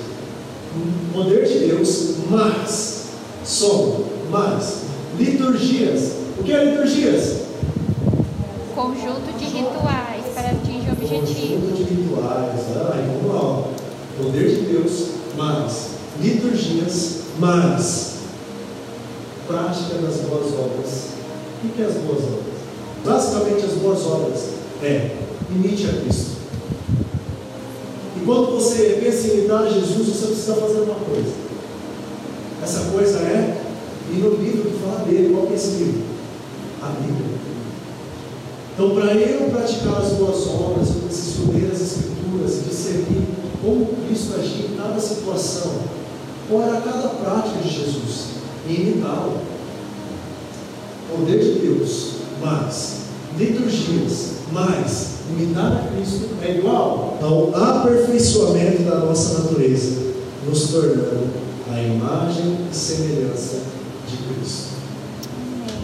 poder 1.14 1.46
de 1.46 1.60
Deus, 1.68 2.16
mas, 2.30 3.04
som, 3.46 4.06
mas, 4.32 4.83
liturgias. 5.18 6.14
O 6.40 6.44
que 6.44 6.52
é 6.52 6.66
liturgias? 6.66 7.44
Conjunto 8.76 9.38
de 9.38 9.46
rituais 9.46 10.26
para 10.34 10.52
atingir 10.52 10.90
o 10.90 10.94
objetivo. 10.94 11.62
Conjunto 11.62 11.78
de 11.78 11.84
rituais. 11.84 12.60
Ah, 12.76 13.20
vamos 13.22 13.36
lá. 13.36 13.64
Poder 14.18 14.48
de 14.48 14.62
Deus, 14.74 15.08
mas, 15.36 15.90
liturgias, 16.22 17.22
mas, 17.40 18.14
prática 19.48 19.96
das 19.96 20.18
boas 20.22 20.54
obras. 20.54 21.08
O 21.64 21.70
que 21.70 21.82
é 21.82 21.86
as 21.86 21.94
boas 21.96 22.24
obras? 22.24 22.54
Basicamente, 23.06 23.66
as 23.66 23.74
boas 23.74 24.06
obras 24.06 24.50
é 24.82 25.16
imite 25.50 25.88
a 25.88 26.02
Cristo. 26.02 26.34
Enquanto 28.22 28.52
você 28.52 29.00
pensa 29.04 29.28
em 29.28 29.40
imitar 29.40 29.68
Jesus, 29.68 30.08
você 30.08 30.28
precisa 30.28 30.56
fazer 30.56 30.80
uma 30.80 30.96
coisa. 30.96 31.34
Essa 32.64 32.92
coisa 32.92 33.18
é 33.20 33.63
ir 34.12 34.20
no 34.20 34.36
livro 34.36 34.70
que 34.70 34.80
fala 34.84 35.06
dele. 35.06 35.34
Qual 35.34 35.48
que 35.48 35.54
é 35.54 35.56
esse 35.56 35.72
livro? 35.78 36.02
A 36.82 36.88
Bíblia. 36.88 37.34
Então, 38.74 38.90
para 38.96 39.14
eu 39.14 39.52
praticar 39.52 40.02
as 40.02 40.14
boas 40.14 40.48
obras, 40.48 40.90
eu 40.90 41.02
preciso 41.04 41.52
ler 41.52 41.72
as 41.72 41.80
Escrituras 41.80 42.58
e 42.58 42.70
discernir 42.70 43.28
como 43.62 43.88
Cristo 44.08 44.34
agia 44.40 44.66
em 44.66 44.76
cada 44.76 45.00
situação, 45.00 45.74
qual 46.50 46.64
era 46.64 46.82
cada 46.82 47.08
prática 47.10 47.60
de 47.62 47.70
Jesus, 47.70 48.26
e 48.68 48.74
imitá-lo. 48.74 49.38
Poder 51.10 51.40
de 51.40 51.60
Deus, 51.60 52.14
mais 52.42 53.04
liturgias, 53.38 54.32
mais 54.52 55.14
imitar 55.30 55.72
a 55.72 55.96
Cristo 55.96 56.30
é 56.42 56.58
igual 56.58 57.18
ao 57.22 57.56
aperfeiçoamento 57.56 58.84
da 58.84 58.98
nossa 58.98 59.44
natureza, 59.44 60.02
nos 60.48 60.68
tornando 60.70 61.30
a 61.72 61.80
imagem 61.80 62.58
e 62.72 62.76
semelhança 62.76 63.73
de 64.18 64.34
Cristo. 64.34 64.70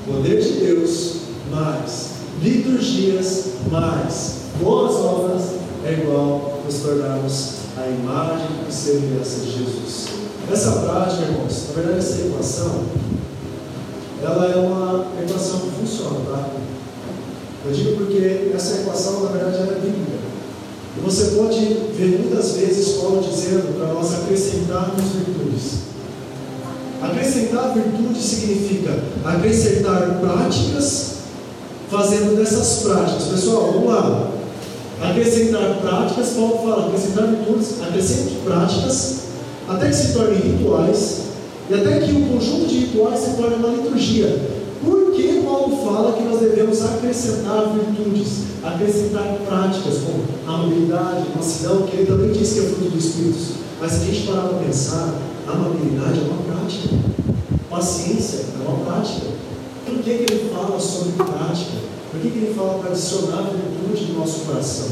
Poder 0.06 0.42
de 0.42 0.52
Deus, 0.66 1.16
mais 1.52 2.10
liturgias, 2.42 3.46
mas 3.72 4.38
boas 4.62 4.96
obras 4.96 5.42
é 5.86 5.94
igual 5.94 6.62
nos 6.66 6.76
tornarmos 6.76 7.54
a 7.78 7.88
imagem 7.88 8.48
e 8.68 8.74
semelhança 8.74 9.42
de 9.42 9.52
Jesus. 9.52 10.08
Essa 10.52 10.72
prática, 10.80 11.24
irmãos, 11.24 11.68
na 11.68 11.74
verdade 11.74 12.00
essa 12.00 12.22
equação, 12.22 12.86
ela 14.22 14.46
é 14.46 14.56
uma 14.56 15.06
equação 15.22 15.60
que 15.60 15.70
funciona, 15.80 16.20
tá? 16.30 16.50
Eu 17.66 17.72
digo 17.72 17.98
porque 17.98 18.52
essa 18.54 18.82
equação, 18.82 19.24
na 19.24 19.32
verdade, 19.32 19.58
ela 19.58 19.74
é 19.74 19.80
bíblica. 19.80 20.20
E 20.98 21.02
você 21.02 21.36
pode 21.36 21.60
ver 21.96 22.20
muitas 22.20 22.54
vezes 22.54 22.98
Paulo 22.98 23.22
dizendo 23.22 23.78
para 23.78 23.94
nós 23.94 24.14
acrescentarmos 24.14 25.04
virtudes. 25.12 25.90
Acrescentar 27.02 27.74
virtude 27.74 28.22
significa 28.22 29.00
acrescentar 29.24 30.20
práticas, 30.20 31.20
fazendo 31.90 32.36
dessas 32.36 32.84
práticas. 32.84 33.24
Pessoal, 33.24 33.72
vamos 33.74 33.90
lá. 33.90 34.32
Acrescentar 35.02 35.80
práticas, 35.82 36.30
Paulo 36.36 36.58
fala, 36.58 36.88
acrescentar 36.88 37.28
virtudes, 37.28 37.82
acrescente 37.82 38.36
práticas, 38.44 39.20
até 39.68 39.88
que 39.88 39.96
se 39.96 40.14
tornem 40.14 40.40
rituais, 40.40 41.20
e 41.70 41.74
até 41.74 42.00
que 42.00 42.12
o 42.12 42.28
conjunto 42.28 42.68
de 42.68 42.80
rituais 42.80 43.20
se 43.20 43.30
torne 43.38 43.56
uma 43.56 43.70
liturgia. 43.70 44.60
Por 44.84 45.12
que 45.14 45.42
Paulo 45.44 45.78
fala 45.86 46.14
que 46.14 46.24
nós 46.24 46.42
devemos 46.42 46.84
acrescentar 46.84 47.74
virtudes, 47.74 48.44
acrescentar 48.62 49.38
práticas 49.48 50.00
como 50.00 50.24
amabilidade, 50.46 51.28
mansidão, 51.34 51.84
que 51.84 51.96
ele 51.96 52.06
também 52.06 52.32
diz 52.32 52.54
que 52.54 52.60
é 52.60 52.64
fruto 52.64 52.90
do 52.90 52.98
Espírito. 52.98 53.60
Mas 53.80 53.92
se 53.94 54.02
a 54.02 54.06
gente 54.06 54.28
parar 54.28 54.50
para 54.50 54.58
pensar, 54.58 55.14
amabilidade 55.54 56.20
é 56.20 56.24
uma 56.24 56.44
prática, 56.44 56.96
paciência 57.70 58.46
é 58.56 58.68
uma 58.68 58.86
prática. 58.86 59.28
Por 59.86 60.04
que, 60.04 60.18
que 60.18 60.34
ele 60.34 60.50
fala 60.54 60.80
sobre 60.80 61.24
prática? 61.24 61.78
Por 62.12 62.22
que, 62.22 62.30
que 62.30 62.38
ele 62.38 62.54
fala 62.54 62.80
para 62.80 62.92
adicionar 62.92 63.50
virtude 63.50 64.12
no 64.12 64.20
nosso 64.20 64.46
coração? 64.46 64.88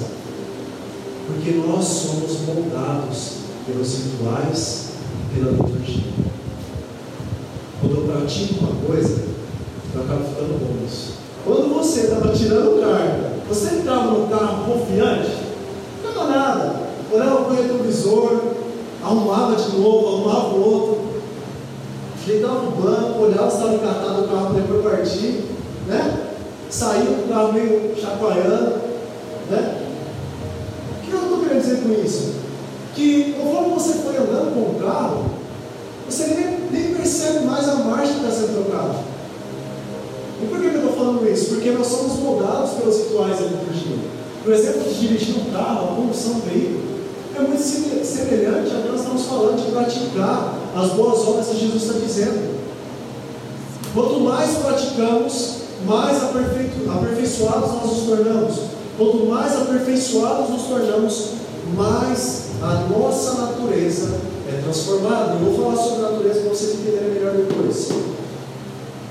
Porque 1.28 1.52
nós 1.52 1.86
somos 1.86 2.40
moldados 2.48 3.32
pelos 3.66 3.94
rituais, 3.94 4.86
pela 5.34 5.52
liturgia. 5.52 6.04
Quando 7.82 7.96
eu 7.96 8.08
pratico 8.08 8.66
uma 8.66 8.88
coisa, 8.88 9.24
eu 9.94 10.02
acabo 10.02 10.24
ficando 10.24 10.60
bom 10.60 10.82
nisso. 10.82 11.14
Quando 11.46 11.74
você 11.74 12.02
estava 12.02 12.34
tirando 12.34 12.82
carga, 12.82 13.38
você 13.48 13.76
entrava 13.76 14.12
no 14.12 14.28
carro 14.28 14.66
confiante, 14.66 15.32
não 16.04 16.30
nada. 16.30 16.88
Olhava 17.12 17.44
para 17.44 17.54
o 17.54 17.56
retrovisor, 17.56 18.57
arrumava 19.08 19.56
de 19.56 19.78
novo, 19.78 20.08
arrumava 20.08 20.56
o 20.56 20.74
outro, 20.74 20.98
ajeitava 22.22 22.68
o 22.68 22.72
banco, 22.72 23.24
olhava 23.24 23.50
se 23.50 23.58
estava 23.58 23.76
encatado 23.76 24.24
o 24.24 24.28
carro 24.28 24.48
para 24.48 24.62
depois 24.62 24.84
partir, 24.84 25.46
né? 25.88 26.24
Com 26.70 27.24
o 27.24 27.28
carro 27.30 27.54
meio 27.54 27.96
chacoalhando, 28.00 28.82
né? 29.50 29.82
O 30.92 31.06
que 31.06 31.12
eu 31.12 31.22
estou 31.22 31.40
querendo 31.40 31.62
dizer 31.62 31.82
com 31.82 32.06
isso? 32.06 32.36
Que 32.94 33.36
conforme 33.40 33.74
você 33.74 33.94
foi 33.94 34.18
andando 34.18 34.54
com 34.54 34.76
o 34.76 34.80
carro, 34.86 35.26
você 36.10 36.28
nem, 36.28 36.60
nem 36.72 36.96
percebe 36.96 37.46
mais 37.46 37.68
a 37.70 37.76
marcha 37.76 38.14
que 38.14 38.26
está 38.26 38.32
sendo 38.32 38.66
trocada. 38.66 38.96
E 40.42 40.46
por 40.48 40.60
que 40.60 40.66
eu 40.66 40.76
estou 40.76 40.94
falando 40.94 41.30
isso? 41.32 41.56
Porque 41.56 41.72
nós 41.72 41.88
somos 41.88 42.20
moldados 42.20 42.72
pelos 42.72 42.98
rituais 42.98 43.40
da 43.40 43.46
liturgia. 43.46 43.98
Por 44.44 44.54
exemplo, 44.54 44.84
de 44.84 45.00
dirigir 45.00 45.36
um 45.38 45.52
carro, 45.52 45.86
a 45.86 45.96
condução 45.96 46.34
do 46.34 46.50
veículo, 46.50 46.97
é 47.38 47.48
muito 47.48 47.62
semelhante 47.62 48.76
ao 48.76 48.82
que 48.82 48.90
nós 48.90 49.02
estamos 49.02 49.24
falando 49.26 49.64
de 49.64 49.72
praticar 49.72 50.56
as 50.76 50.92
boas 50.92 51.20
obras 51.28 51.48
que 51.48 51.60
Jesus 51.60 51.84
está 51.84 52.00
dizendo. 52.00 52.58
Quanto 53.94 54.20
mais 54.22 54.58
praticamos, 54.58 55.56
mais 55.86 56.18
aperfeiçoados 56.24 57.72
nós 57.72 57.84
nos 57.84 58.04
tornamos. 58.08 58.56
Quanto 58.98 59.26
mais 59.28 59.56
aperfeiçoados 59.56 60.50
nos 60.50 60.64
tornamos, 60.64 61.30
mais 61.76 62.48
a 62.62 62.86
nossa 62.90 63.34
natureza 63.42 64.20
é 64.50 64.62
transformada. 64.62 65.34
Eu 65.34 65.40
vou 65.40 65.56
falar 65.56 65.84
sobre 65.84 66.06
a 66.06 66.12
natureza 66.12 66.42
para 66.42 66.50
vocês 66.50 66.76
entenderem 66.76 67.14
melhor 67.14 67.34
depois. 67.34 67.90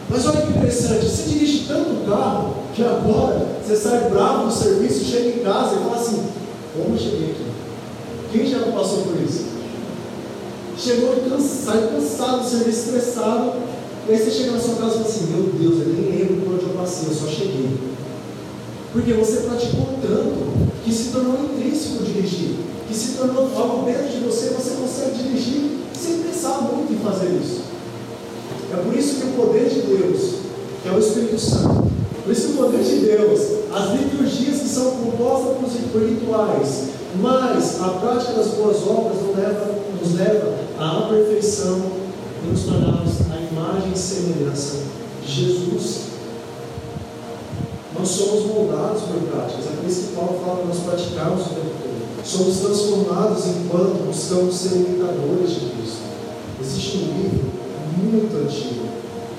Mas 0.09 0.27
olha 0.27 0.41
que 0.41 0.51
interessante, 0.51 1.05
você 1.05 1.23
dirige 1.25 1.67
tanto 1.67 2.09
carro 2.09 2.55
que 2.75 2.83
agora 2.83 3.47
você 3.65 3.77
sai 3.77 4.09
bravo 4.11 4.47
do 4.47 4.53
serviço, 4.53 5.05
chega 5.05 5.29
em 5.29 5.45
casa 5.45 5.77
e 5.77 5.79
fala 5.79 5.97
assim, 5.97 6.23
como 6.77 6.95
eu 6.95 6.99
cheguei 6.99 7.31
aqui? 7.31 7.46
Quem 8.37 8.47
já 8.47 8.59
não 8.59 8.73
passou 8.73 8.99
por 8.99 9.17
isso? 9.23 9.47
Chegou 10.77 11.17
cansado, 11.27 11.89
cansado 11.91 12.43
do 12.43 12.51
serviço, 12.51 12.91
estressado, 12.91 13.53
e 14.07 14.13
aí 14.13 14.19
você 14.19 14.31
chega 14.31 14.53
na 14.53 14.61
sua 14.61 14.75
casa 14.75 14.89
e 14.89 14.99
fala 14.99 15.07
assim, 15.07 15.27
meu 15.33 15.43
Deus, 15.59 15.81
eu 15.81 15.95
nem 15.95 16.19
lembro 16.19 16.43
por 16.45 16.55
onde 16.55 16.65
eu 16.65 16.77
passei, 16.79 17.09
eu 17.09 17.15
só 17.15 17.27
cheguei. 17.27 17.71
Porque 18.93 19.15
você 19.15 19.37
praticou 19.41 19.89
tanto 20.03 20.69
que 20.85 20.93
se 20.93 21.13
tornou 21.13 21.47
intrínseco 21.47 22.05
dirigir, 22.05 22.57
que 22.87 22.95
se 22.95 23.13
tornou 23.13 23.51
algo 23.57 23.87
dentro 23.87 24.07
de 24.07 24.19
você, 24.19 24.51
você 24.51 24.77
consegue 24.77 25.23
dirigir 25.23 25.79
sem 25.99 26.19
pensar 26.19 26.61
muito 26.61 26.93
em 26.93 26.99
fazer 26.99 27.41
isso. 27.43 27.63
É 28.71 28.77
por 28.77 28.95
isso 28.95 29.17
que 29.17 29.29
o 29.29 29.33
poder 29.33 29.67
de 29.71 29.81
Deus, 29.81 30.35
que 30.83 30.89
é 30.91 30.93
o 30.93 30.99
Espírito 30.99 31.39
Santo, 31.39 31.91
por 32.23 32.33
isso 32.33 32.51
o 32.51 32.57
poder 32.57 32.83
de 32.83 32.97
Deus, 32.97 33.41
as 33.73 33.99
liturgias 33.99 34.61
que 34.61 34.69
são 34.69 34.91
compostas 34.91 35.57
por 35.91 36.03
rituais, 36.03 36.96
mas 37.21 37.81
a 37.81 37.89
prática 37.89 38.33
das 38.33 38.49
boas 38.49 38.77
obras 38.87 39.23
nos 39.23 39.37
leva, 39.37 39.75
nos 40.01 40.15
leva 40.15 40.55
à 40.79 41.09
perfeição 41.09 41.81
e 42.45 42.49
nos 42.49 42.63
tornarmos 42.65 43.13
a 43.33 43.37
imagem 43.37 43.93
e 43.95 43.99
semelhança 43.99 44.83
de 45.25 45.33
Jesus. 45.33 46.07
Nós 47.99 48.09
somos 48.09 48.47
moldados 48.47 49.03
por 49.03 49.21
práticas, 49.31 49.67
é 49.67 49.77
por 49.81 49.89
isso 49.89 50.09
que 50.09 50.15
Paulo 50.15 50.41
fala 50.45 50.61
que 50.61 50.69
nós 50.69 50.79
praticamos 50.81 51.47
o 51.47 51.49
tempo 51.49 51.71
todo. 51.83 52.27
Somos 52.27 52.57
transformados 52.59 53.47
enquanto 53.47 54.07
buscamos 54.07 54.55
ser 54.55 54.77
imitadores 54.77 55.51
de 55.51 55.61
Cristo. 55.71 56.03
Existe 56.61 56.97
um 56.99 57.23
livro 57.23 57.51
muito 57.97 58.37
antigo 58.37 58.87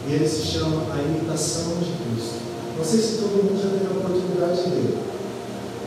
e 0.08 0.14
ele 0.14 0.28
se 0.28 0.42
chama 0.42 0.82
A 0.94 1.02
Imitação 1.02 1.74
de 1.80 1.92
Cristo. 1.92 2.36
Não 2.78 2.86
sei 2.86 3.00
se 3.00 3.18
todo 3.18 3.44
mundo 3.44 3.62
já 3.62 3.70
teve 3.70 3.86
a 3.86 3.98
oportunidade 3.98 4.64
de 4.64 4.70
ler, 4.70 4.98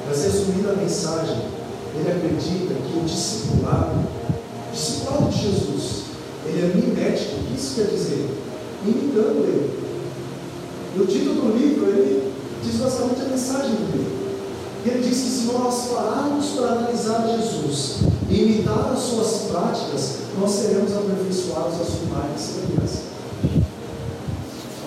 mas 0.06 0.24
resumindo 0.24 0.70
a 0.70 0.74
mensagem, 0.74 1.59
ele 1.94 2.10
acredita 2.10 2.74
que 2.74 2.98
o 2.98 3.04
discipulado, 3.04 3.96
o 3.96 4.72
discipulado 4.72 5.28
de 5.28 5.38
Jesus, 5.42 6.02
ele 6.46 6.62
é 6.62 6.74
mimético. 6.74 7.40
O 7.40 7.44
que 7.44 7.54
isso 7.54 7.74
quer 7.74 7.86
dizer? 7.86 8.28
Imitando 8.86 9.44
ele. 9.44 9.80
E 10.96 11.00
o 11.00 11.06
título 11.06 11.52
do 11.52 11.58
livro, 11.58 11.86
ele 11.88 12.32
diz 12.62 12.76
basicamente 12.76 13.22
a 13.22 13.28
mensagem 13.28 13.70
do 13.74 13.96
livro. 13.96 14.20
E 14.84 14.88
ele 14.88 15.06
diz 15.06 15.18
que 15.18 15.30
se 15.30 15.44
nós 15.52 15.88
pararmos 15.88 16.46
para 16.50 16.72
analisar 16.72 17.26
Jesus 17.36 17.98
e 18.30 18.42
imitar 18.42 18.92
as 18.92 19.00
suas 19.00 19.50
práticas, 19.50 20.20
nós 20.38 20.50
seremos 20.50 20.92
aperfeiçoados 20.92 21.80
a 21.80 21.84
sua 21.84 22.06
imagem 22.06 22.30
e 22.36 22.40
semelhança. 22.40 23.02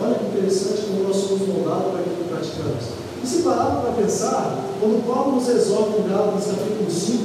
Olha 0.02 0.16
que 0.16 0.26
interessante 0.26 0.82
como 0.88 1.04
nós 1.04 1.16
somos 1.16 1.48
moldados 1.48 1.92
para 1.92 2.00
aquilo 2.00 2.16
que 2.16 2.30
praticamos. 2.30 3.03
E 3.24 3.28
se 3.28 3.42
pararmos 3.44 3.84
para 3.84 4.04
pensar, 4.04 4.60
quando 4.82 5.08
Paulo 5.08 5.38
nos 5.38 5.48
exorta 5.48 5.98
em 5.98 6.10
Gálatas 6.10 6.46
capítulo 6.46 6.92
5, 6.92 7.24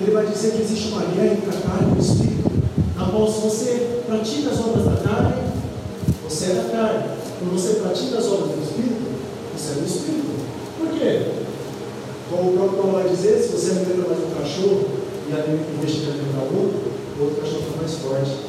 ele 0.00 0.10
vai 0.10 0.26
dizer 0.26 0.50
que 0.50 0.62
existe 0.62 0.88
uma 0.88 1.02
guerra 1.02 1.34
entre 1.34 1.50
a 1.50 1.60
carne 1.60 1.94
e 1.94 1.98
o 1.98 2.02
espírito, 2.02 2.50
na 2.96 3.06
qual 3.06 3.30
se 3.30 3.40
você 3.40 4.02
pratica 4.04 4.50
as 4.50 4.58
obras 4.58 4.84
da 4.84 4.96
carne, 5.08 5.42
você 6.28 6.46
é 6.46 6.54
da 6.54 6.70
carne. 6.70 7.04
Quando 7.38 7.52
você 7.52 7.74
pratica 7.74 8.18
as 8.18 8.26
obras 8.26 8.50
do 8.50 8.62
espírito, 8.64 9.14
você 9.56 9.70
é 9.70 9.74
do 9.74 9.86
espírito. 9.86 10.44
Por 10.76 10.88
quê? 10.98 11.22
Como 12.30 12.50
o 12.50 12.52
próprio 12.54 12.78
Paulo 12.78 12.92
vai 12.94 13.08
dizer, 13.08 13.38
se 13.38 13.52
você 13.52 13.70
alimenta 13.70 14.08
mais 14.08 14.18
um 14.18 14.34
cachorro 14.34 14.84
e 15.28 15.76
investiga 15.78 16.12
alimentar 16.14 16.50
outro, 16.50 16.82
o 17.16 17.22
outro 17.22 17.40
cachorro 17.42 17.62
fica 17.62 17.78
mais 17.78 17.94
forte. 17.94 18.47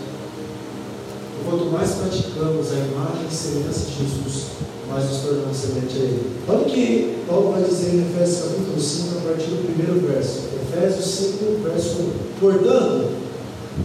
Quanto 1.50 1.66
mais 1.72 1.90
praticamos 1.96 2.68
a 2.72 2.76
imagem 2.76 3.26
e 3.28 3.34
semelhança 3.34 3.80
de 3.80 4.04
Jesus, 4.04 4.44
mais 4.88 5.04
nos 5.06 5.18
tornamos 5.22 5.58
semelhante 5.58 5.98
a 5.98 6.00
Ele. 6.02 6.32
Olha 6.48 6.60
o 6.60 6.66
que 6.66 7.24
Paulo 7.28 7.54
vai 7.54 7.64
dizer 7.64 7.96
em 7.96 8.02
Efésios 8.02 8.44
capítulo 8.44 8.80
5, 8.80 9.18
a 9.18 9.22
partir 9.22 9.50
do 9.50 9.66
primeiro 9.66 10.08
verso. 10.08 10.42
Efésios 10.62 11.06
5, 11.06 11.64
verso 11.64 11.96
1. 12.02 12.12
Portanto, 12.40 13.10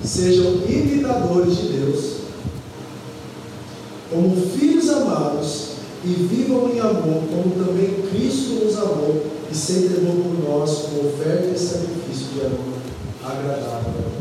sejam 0.05 0.45
imitadores 0.69 1.57
de 1.57 1.69
Deus, 1.69 2.05
como 4.11 4.37
filhos 4.51 4.91
amados, 4.91 5.69
e 6.05 6.09
vivam 6.09 6.69
em 6.69 6.81
amor, 6.81 7.23
como 7.31 7.65
também 7.65 7.95
Cristo 8.11 8.63
nos 8.63 8.77
amou 8.77 9.25
e 9.51 9.55
se 9.55 9.73
entregou 9.73 10.17
por 10.17 10.51
nós 10.51 10.71
como 10.81 11.09
oferta 11.09 11.47
e 11.47 11.59
sacrifício 11.59 12.27
de 12.35 12.41
amor 12.41 12.75
agradável. 13.25 14.14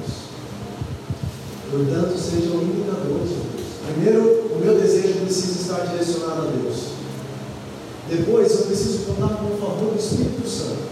Portanto, 1.73 2.15
sejam 2.19 2.61
imitadores 2.61 3.29
de 3.29 3.35
Deus. 3.35 3.67
Primeiro, 3.87 4.21
o 4.53 4.61
meu 4.63 4.79
desejo 4.79 5.21
precisa 5.21 5.59
estar 5.59 5.87
direcionado 5.87 6.41
a 6.43 6.51
Deus. 6.51 6.75
Depois, 8.07 8.51
eu 8.51 8.65
preciso 8.67 9.05
contar 9.05 9.37
com 9.37 9.45
o 9.45 9.57
favor 9.57 9.91
do 9.91 9.99
Espírito 9.99 10.47
Santo. 10.47 10.83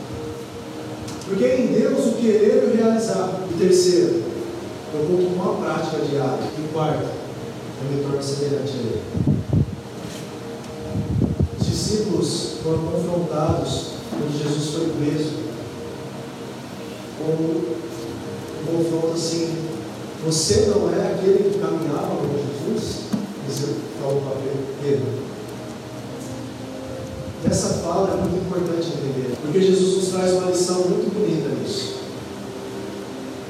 Porque 1.28 1.46
em 1.46 1.68
Deus 1.68 2.08
o 2.08 2.12
querer 2.14 2.64
e 2.64 2.72
o 2.72 2.76
realizar. 2.76 3.42
E 3.52 3.60
terceiro, 3.60 4.24
eu 4.96 5.06
conto 5.06 5.36
com 5.36 5.44
uma 5.44 5.64
prática 5.64 6.04
diária. 6.04 6.50
E 6.58 6.74
quarto, 6.74 7.06
eu 7.06 7.96
me 7.96 8.02
torno 8.02 8.24
semelhante 8.24 8.72
a 8.72 8.80
Ele. 8.80 9.02
Os 11.60 11.68
discípulos 11.68 12.54
foram 12.64 12.80
confrontados 12.80 13.92
quando 14.10 14.36
Jesus 14.36 14.74
foi 14.74 14.90
preso 14.98 15.52
com 17.20 17.34
um 17.34 18.66
confronto 18.66 19.14
assim: 19.14 19.71
Você 20.24 20.68
não 20.68 20.88
é 20.94 21.14
aquele 21.14 21.50
que 21.50 21.60
caminhava 21.60 22.16
com 22.16 22.28
Jesus? 22.28 23.06
Falou 24.00 24.22
para 24.22 24.36
Pedro. 24.82 25.22
Essa 27.44 27.70
fala 27.80 28.14
é 28.14 28.18
muito 28.18 28.46
importante 28.46 28.88
entender, 28.88 29.36
porque 29.42 29.60
Jesus 29.60 29.98
nos 29.98 30.08
traz 30.10 30.34
uma 30.34 30.52
lição 30.52 30.76
muito 30.76 31.12
bonita 31.12 31.50
nisso. 31.50 31.96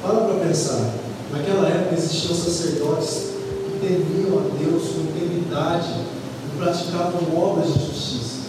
Para 0.02 0.22
para 0.22 0.48
pensar. 0.48 0.94
Naquela 1.34 1.68
época 1.68 1.96
existiam 1.96 2.36
sacerdotes 2.36 3.32
que 3.66 3.80
temiam 3.86 4.40
a 4.40 4.42
Deus 4.58 4.84
com 4.90 5.02
integridade 5.02 5.92
e 5.92 6.58
praticavam 6.58 7.38
obras 7.38 7.74
de 7.74 7.86
justiça. 7.86 8.42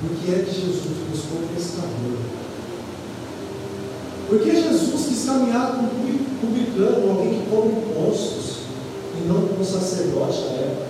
Por 0.00 0.10
que 0.16 0.34
é 0.34 0.44
que 0.44 0.60
Jesus 0.60 0.82
buscou 1.08 1.38
um? 1.38 2.16
Por 4.28 4.40
que 4.40 4.50
Jesus 4.50 5.06
quis 5.06 5.24
caminhar 5.24 5.72
com 5.72 5.82
um 5.82 6.31
publicano, 6.42 7.10
alguém 7.10 7.40
que 7.40 7.46
come 7.48 7.72
impostos, 7.72 8.62
e 9.16 9.28
não 9.28 9.46
com 9.46 9.62
um 9.62 9.64
sacerdote 9.64 10.40
da 10.40 10.54
época? 10.54 10.86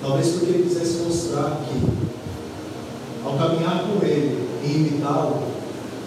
Talvez 0.00 0.28
porque 0.28 0.46
ele 0.46 0.68
quisesse 0.68 0.98
mostrar 0.98 1.60
que, 1.66 3.26
ao 3.26 3.36
caminhar 3.36 3.84
com 3.88 4.06
ele 4.06 4.48
e 4.62 4.70
imitá-lo, 4.70 5.42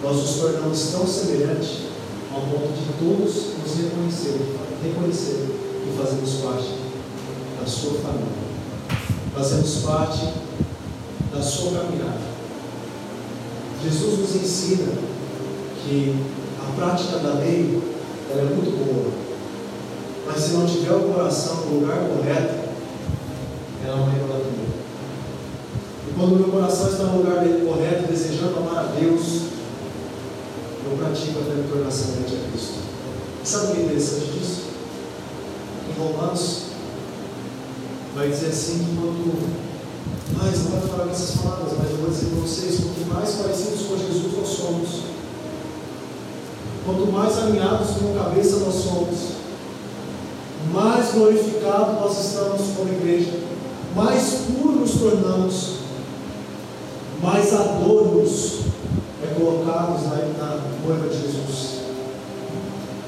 nós 0.02 0.16
nos 0.16 0.36
tornamos 0.36 0.92
tão 0.92 1.06
semelhantes 1.06 1.88
ao 2.34 2.42
ponto 2.42 2.74
de 2.74 2.94
todos 3.00 3.58
nos 3.58 3.76
reconhecerem, 3.76 4.56
reconhecer 4.84 5.48
que 5.84 5.98
fazemos 5.98 6.34
parte 6.36 6.76
da 7.60 7.66
sua 7.66 7.94
família, 8.00 8.28
fazemos 9.34 9.76
parte 9.78 10.34
da 11.34 11.42
sua 11.42 11.72
caminhada. 11.72 12.38
Jesus 13.84 14.20
nos 14.20 14.36
ensina 14.36 14.94
que 15.84 16.16
prática 16.78 17.18
da 17.18 17.34
lei 17.40 17.82
é 18.30 18.42
muito 18.44 18.86
boa, 18.86 19.12
mas 20.28 20.44
se 20.44 20.52
não 20.52 20.68
tiver 20.68 20.94
o 20.94 21.12
coração 21.12 21.66
no 21.66 21.80
lugar 21.80 21.98
correto, 21.98 22.70
ela 23.84 23.98
é 23.98 24.02
uma 24.02 24.16
idolatria. 24.16 24.78
E 26.08 26.14
quando 26.14 26.34
o 26.34 26.36
meu 26.36 26.50
coração 26.50 26.90
está 26.90 27.04
no 27.06 27.18
lugar 27.18 27.44
correto, 27.66 28.12
desejando 28.12 28.58
amar 28.58 28.86
a 28.86 28.88
Deus, 29.00 29.48
eu 30.86 30.98
pratico 30.98 31.40
até 31.40 31.56
me 31.56 31.68
tornar 31.68 31.92
semelhante 31.92 32.36
a 32.36 32.52
Cristo. 32.52 32.78
Sabe 33.44 33.66
o 33.66 33.72
que 33.72 33.82
é 33.82 33.84
interessante 33.86 34.32
disso? 34.32 34.62
Em 35.90 36.00
Romanos, 36.00 36.62
vai 38.16 38.30
dizer 38.30 38.48
assim 38.48 38.80
que 38.80 38.96
quando 39.02 39.68
mas 40.38 40.64
não 40.64 40.72
vai 40.72 40.90
falar 40.90 41.12
essas 41.12 41.38
palavras, 41.38 41.74
mas 41.80 41.92
eu 41.92 41.98
vou 41.98 42.10
dizer 42.10 42.28
para 42.28 42.42
vocês, 42.42 42.82
quanto 42.82 43.14
mais 43.14 43.32
parecidos 43.36 43.88
com 43.88 43.98
Jesus 43.98 44.38
nós 44.38 44.48
somos, 44.50 45.17
quanto 46.88 47.12
mais 47.12 47.38
alinhados 47.38 47.90
com 47.98 48.18
a 48.18 48.24
cabeça 48.24 48.60
nós 48.60 48.76
somos, 48.76 49.18
mais 50.72 51.12
glorificado 51.12 52.00
nós 52.00 52.18
estamos 52.18 52.62
como 52.78 52.94
igreja, 52.94 53.34
mais 53.94 54.46
puros 54.48 54.80
nos 54.80 54.92
tornamos, 55.02 55.78
mais 57.22 57.54
adornos 57.54 58.60
é 59.22 59.34
colocados 59.38 60.04
na 60.04 60.62
noiva 60.88 61.10
de 61.10 61.22
Jesus. 61.22 61.82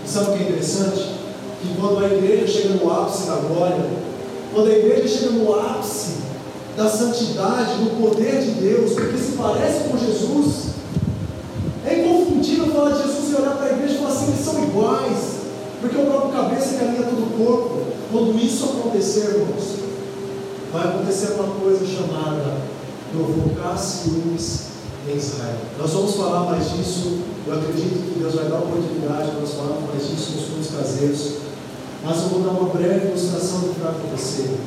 E 0.05 0.09
sabe 0.09 0.31
o 0.31 0.33
que 0.33 0.43
é 0.43 0.47
interessante? 0.47 1.15
Que 1.61 1.75
quando 1.79 2.03
a 2.03 2.07
igreja 2.07 2.47
chega 2.47 2.83
no 2.83 2.91
ápice 2.91 3.27
da 3.27 3.35
glória, 3.35 3.89
quando 4.53 4.67
a 4.67 4.73
igreja 4.73 5.07
chega 5.07 5.31
no 5.31 5.57
ápice 5.57 6.17
da 6.75 6.89
santidade, 6.89 7.75
do 7.75 8.01
poder 8.01 8.41
de 8.41 8.51
Deus, 8.59 8.93
porque 8.93 9.17
se 9.17 9.37
parece 9.37 9.87
com 9.87 9.97
Jesus, 9.97 10.69
é 11.85 11.99
inconfundível 11.99 12.67
falar 12.67 12.91
de 12.91 13.03
Jesus 13.03 13.31
e 13.31 13.35
olhar 13.35 13.55
para 13.55 13.65
a 13.65 13.71
igreja 13.71 13.95
e 13.95 13.97
falar 13.97 14.09
assim, 14.09 14.27
eles 14.27 14.45
são 14.45 14.63
iguais, 14.79 15.39
porque 15.81 15.97
o 15.97 16.05
próprio 16.05 16.31
cabeça 16.31 16.77
caminha 16.77 17.03
todo 17.03 17.21
o 17.21 17.45
corpo. 17.45 17.79
Quando 18.11 18.39
isso 18.43 18.65
acontecer, 18.65 19.35
irmãos, 19.35 19.75
vai 20.71 20.87
acontecer 20.87 21.33
uma 21.33 21.53
coisa 21.55 21.85
chamada 21.85 22.57
provocar 23.11 23.77
ciúmes 23.77 24.69
em 25.07 25.15
Israel. 25.15 25.57
Nós 25.77 25.91
vamos 25.91 26.15
falar 26.15 26.51
mais 26.51 26.71
disso, 26.71 27.19
eu 27.45 27.53
acredito 27.53 28.13
que 28.13 28.19
Deus 28.19 28.35
vai 28.35 28.45
dar 28.45 28.59
oportunidade 28.59 29.31
para 29.31 29.39
nós 29.39 29.53
falarmos 29.53 29.89
mais 29.89 30.07
disso 30.07 30.31
nos 30.35 30.45
cultos 30.45 30.71
caseiros, 30.75 31.33
mas 32.03 32.17
eu 32.17 32.29
vou 32.29 32.41
dar 32.41 32.51
uma 32.51 32.69
breve 32.69 33.09
ilustração 33.09 33.59
do 33.61 33.73
que 33.73 33.81
vai 33.81 33.91
acontecer. 33.91 34.57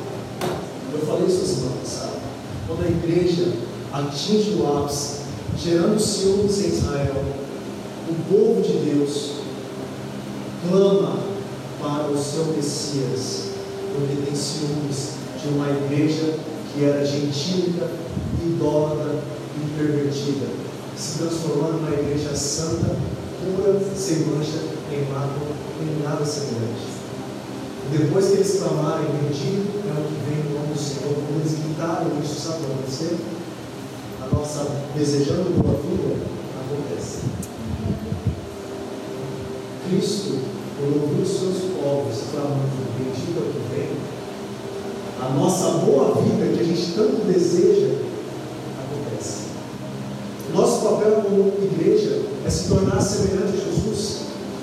Eu 0.93 0.99
falei 1.05 1.25
isso 1.27 1.45
semana 1.45 1.75
passada. 1.81 2.19
Quando 2.67 2.83
a 2.83 2.89
igreja 2.89 3.51
atinge 3.91 4.57
o 4.59 4.77
ápice, 4.77 5.23
gerando 5.57 5.99
ciúmes 5.99 6.59
em 6.59 6.67
Israel, 6.67 7.23
o 8.09 8.13
povo 8.29 8.61
de 8.61 8.73
Deus 8.73 9.32
clama 10.69 11.19
para 11.79 12.09
o 12.09 12.17
seu 12.17 12.45
Messias, 12.55 13.49
porque 13.93 14.25
tem 14.25 14.35
ciúmes 14.35 15.13
de 15.41 15.49
uma 15.49 15.69
igreja 15.69 16.39
que 16.73 16.85
era 16.85 17.05
gentílica, 17.05 17.89
idólatra 18.41 19.19
e 19.57 19.77
pervertida, 19.77 20.47
se 20.95 21.19
transformando 21.19 21.81
numa 21.81 21.91
igreja 21.91 22.35
santa, 22.35 22.95
pura, 23.43 23.79
sem 23.95 24.19
mancha, 24.19 24.59
em 24.91 25.11
mácula, 25.11 25.51
em 25.81 26.03
nada 26.03 26.25
semelhante. 26.25 26.93
Depois 27.91 28.27
que 28.27 28.33
eles 28.33 28.59
clamarem, 28.59 29.05
bendito 29.05 29.83
é 29.85 29.91
o 29.91 30.03
que 30.07 30.15
vem 30.27 30.53
nome 30.53 30.73
do 30.73 30.79
Senhor, 30.79 31.13
quando 31.13 31.41
eles 31.41 31.59
gritaram 31.59 32.07
isso, 32.23 32.39
sabe 32.39 32.63
o 32.63 32.65
que 32.65 32.71
aconteceu? 32.71 33.17
A 34.21 34.35
nossa 34.35 34.67
desejando 34.95 35.61
boa 35.61 35.77
vida 35.81 36.15
acontece. 36.59 37.19
Cristo, 39.87 40.39
quando 40.77 41.01
ouviu 41.03 41.23
os 41.23 41.29
seus 41.29 41.71
povos 41.75 42.23
clamando, 42.31 42.69
bendito 42.97 43.37
é 43.37 43.41
o 43.41 43.53
que 43.53 43.75
vem, 43.75 43.89
a 45.21 45.29
nossa 45.33 45.85
boa 45.85 46.21
vida 46.21 46.55
que 46.55 46.61
a 46.61 46.63
gente 46.63 46.93
tanto 46.93 47.25
deseja 47.25 47.95
acontece. 48.79 49.43
Nosso 50.53 50.81
papel 50.81 51.23
como 51.23 51.53
igreja 51.63 52.23
é 52.45 52.49
se 52.49 52.69
tornar 52.69 53.01
semelhante 53.01 53.53
a 53.57 53.71
Jesus, 53.71 54.21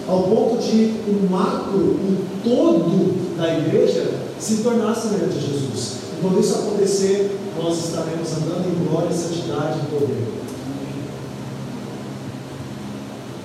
ao 0.08 0.24
ponto 0.24 0.62
de 0.62 0.94
o 1.08 1.30
macro, 1.30 1.78
um 1.78 2.16
todo 2.42 3.36
da 3.36 3.58
igreja 3.58 4.10
se 4.38 4.56
tornar 4.56 4.94
semelhante 4.94 5.38
a 5.38 5.40
Jesus. 5.40 5.96
E 6.16 6.20
quando 6.20 6.40
isso 6.40 6.54
acontecer, 6.54 7.38
nós 7.56 7.78
estaremos 7.78 8.28
andando 8.32 8.66
em 8.68 8.88
glória, 8.88 9.12
santidade 9.12 9.80
e 9.80 9.98
poder. 9.98 10.39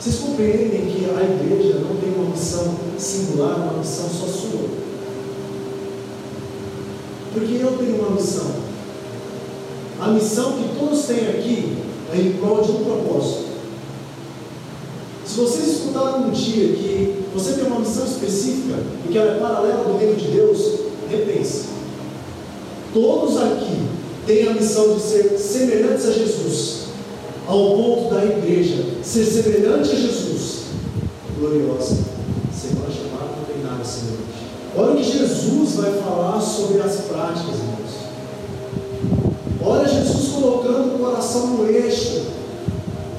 Vocês 0.05 0.19
compreendem 0.19 0.85
que 0.85 1.03
a 1.05 1.23
igreja 1.23 1.79
não 1.79 1.95
tem 1.95 2.13
uma 2.13 2.29
missão 2.29 2.75
singular, 2.95 3.55
uma 3.55 3.79
missão 3.79 4.07
só 4.07 4.27
sua. 4.27 4.69
Porque 7.33 7.55
eu 7.55 7.75
tenho 7.75 7.95
uma 7.95 8.11
missão. 8.11 8.51
A 9.99 10.09
missão 10.09 10.59
que 10.59 10.77
todos 10.77 11.05
têm 11.05 11.27
aqui 11.27 11.77
é 12.13 12.17
em 12.19 12.33
prol 12.33 12.61
de 12.61 12.71
um 12.73 12.83
propósito. 12.83 13.45
Se 15.25 15.39
vocês 15.39 15.69
escutaram 15.69 16.27
um 16.27 16.29
dia 16.29 16.67
que 16.67 17.23
você 17.33 17.53
tem 17.53 17.65
uma 17.65 17.79
missão 17.79 18.05
específica 18.05 18.77
e 19.05 19.11
que 19.11 19.17
ela 19.17 19.37
é 19.37 19.39
paralela 19.39 19.85
do 19.85 19.97
reino 19.97 20.17
de 20.17 20.27
Deus, 20.27 20.81
repense. 21.09 21.63
Todos 22.93 23.37
aqui 23.37 23.87
têm 24.27 24.49
a 24.49 24.53
missão 24.53 24.93
de 24.93 25.01
ser 25.01 25.39
semelhantes 25.39 26.05
a 26.05 26.11
Jesus, 26.11 26.84
ao 27.47 27.75
ponto 27.75 28.13
da 28.13 28.25
igreja 28.25 28.83
ser 29.03 29.25
semelhante 29.25 29.91
a 29.91 29.95
Jesus, 29.95 30.63
gloriosa, 31.37 31.97
sem 32.53 32.71
mais 32.79 32.93
chamado, 32.93 33.37
não 33.37 33.45
tem 33.45 33.63
nada 33.63 33.83
semelhante. 33.83 34.25
Olha 34.75 34.91
o 34.91 34.95
que 34.97 35.03
Jesus 35.03 35.75
vai 35.75 35.91
falar 36.01 36.41
sobre 36.41 36.81
as 36.81 36.95
práticas, 37.01 37.55
irmãos. 37.55 37.85
Olha 39.63 39.87
Jesus 39.87 40.29
colocando 40.33 40.95
o 40.95 40.99
coração 40.99 41.47
no 41.47 41.69
eixo. 41.69 42.23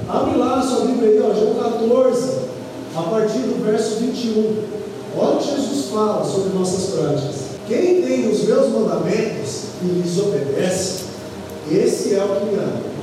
Abre 0.08 0.36
lá 0.36 0.58
a 0.58 0.62
sua 0.62 0.86
Bíblia 0.86 1.10
aí, 1.10 1.20
ó, 1.20 1.34
João 1.34 1.54
14, 1.54 2.32
a 2.94 3.02
partir 3.02 3.38
do 3.38 3.64
verso 3.64 3.96
21. 3.96 4.56
Olha 5.18 5.36
o 5.36 5.38
que 5.38 5.56
Jesus 5.56 5.86
fala 5.90 6.24
sobre 6.24 6.56
nossas 6.56 6.94
práticas. 6.94 7.36
Quem 7.66 8.02
tem 8.02 8.30
os 8.30 8.44
meus 8.44 8.68
mandamentos 8.68 9.62
e 9.82 9.86
lhes 9.86 10.18
obedece, 10.18 11.04
esse 11.70 12.14
é 12.14 12.22
o 12.22 12.28
que 12.28 12.46
me 12.46 12.54
ama. 12.58 12.96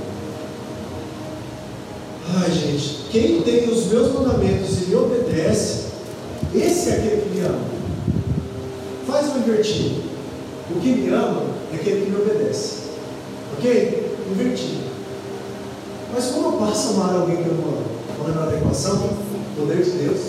Ai, 2.36 2.52
gente, 2.52 3.03
quem 3.14 3.44
tem 3.44 3.70
os 3.70 3.86
meus 3.86 4.12
mandamentos 4.12 4.82
e 4.82 4.86
me 4.88 4.96
obedece, 4.96 5.84
esse 6.56 6.90
é 6.90 6.94
aquele 6.94 7.22
que 7.22 7.30
me 7.30 7.46
ama. 7.46 7.60
Faz 9.06 9.28
um 9.28 9.38
invertido. 9.38 10.02
O 10.72 10.80
que 10.80 10.88
me 10.88 11.10
ama 11.14 11.44
é 11.72 11.76
aquele 11.76 12.06
que 12.06 12.10
me 12.10 12.18
obedece. 12.20 12.78
Ok? 13.56 14.18
Invertido. 14.32 14.84
Mas 16.12 16.26
como 16.32 16.48
eu 16.48 16.52
passo 16.54 16.88
a 16.88 16.92
amar 16.94 17.16
alguém 17.22 17.38
que 17.38 17.50
eu 17.50 17.54
não 17.54 17.66
amo? 17.66 17.86
Vamos 18.18 18.28
lembrar 18.30 18.46
da 18.48 18.58
equação? 18.58 19.10
Poder 19.58 19.84
de 19.84 19.92
Deus. 19.92 20.20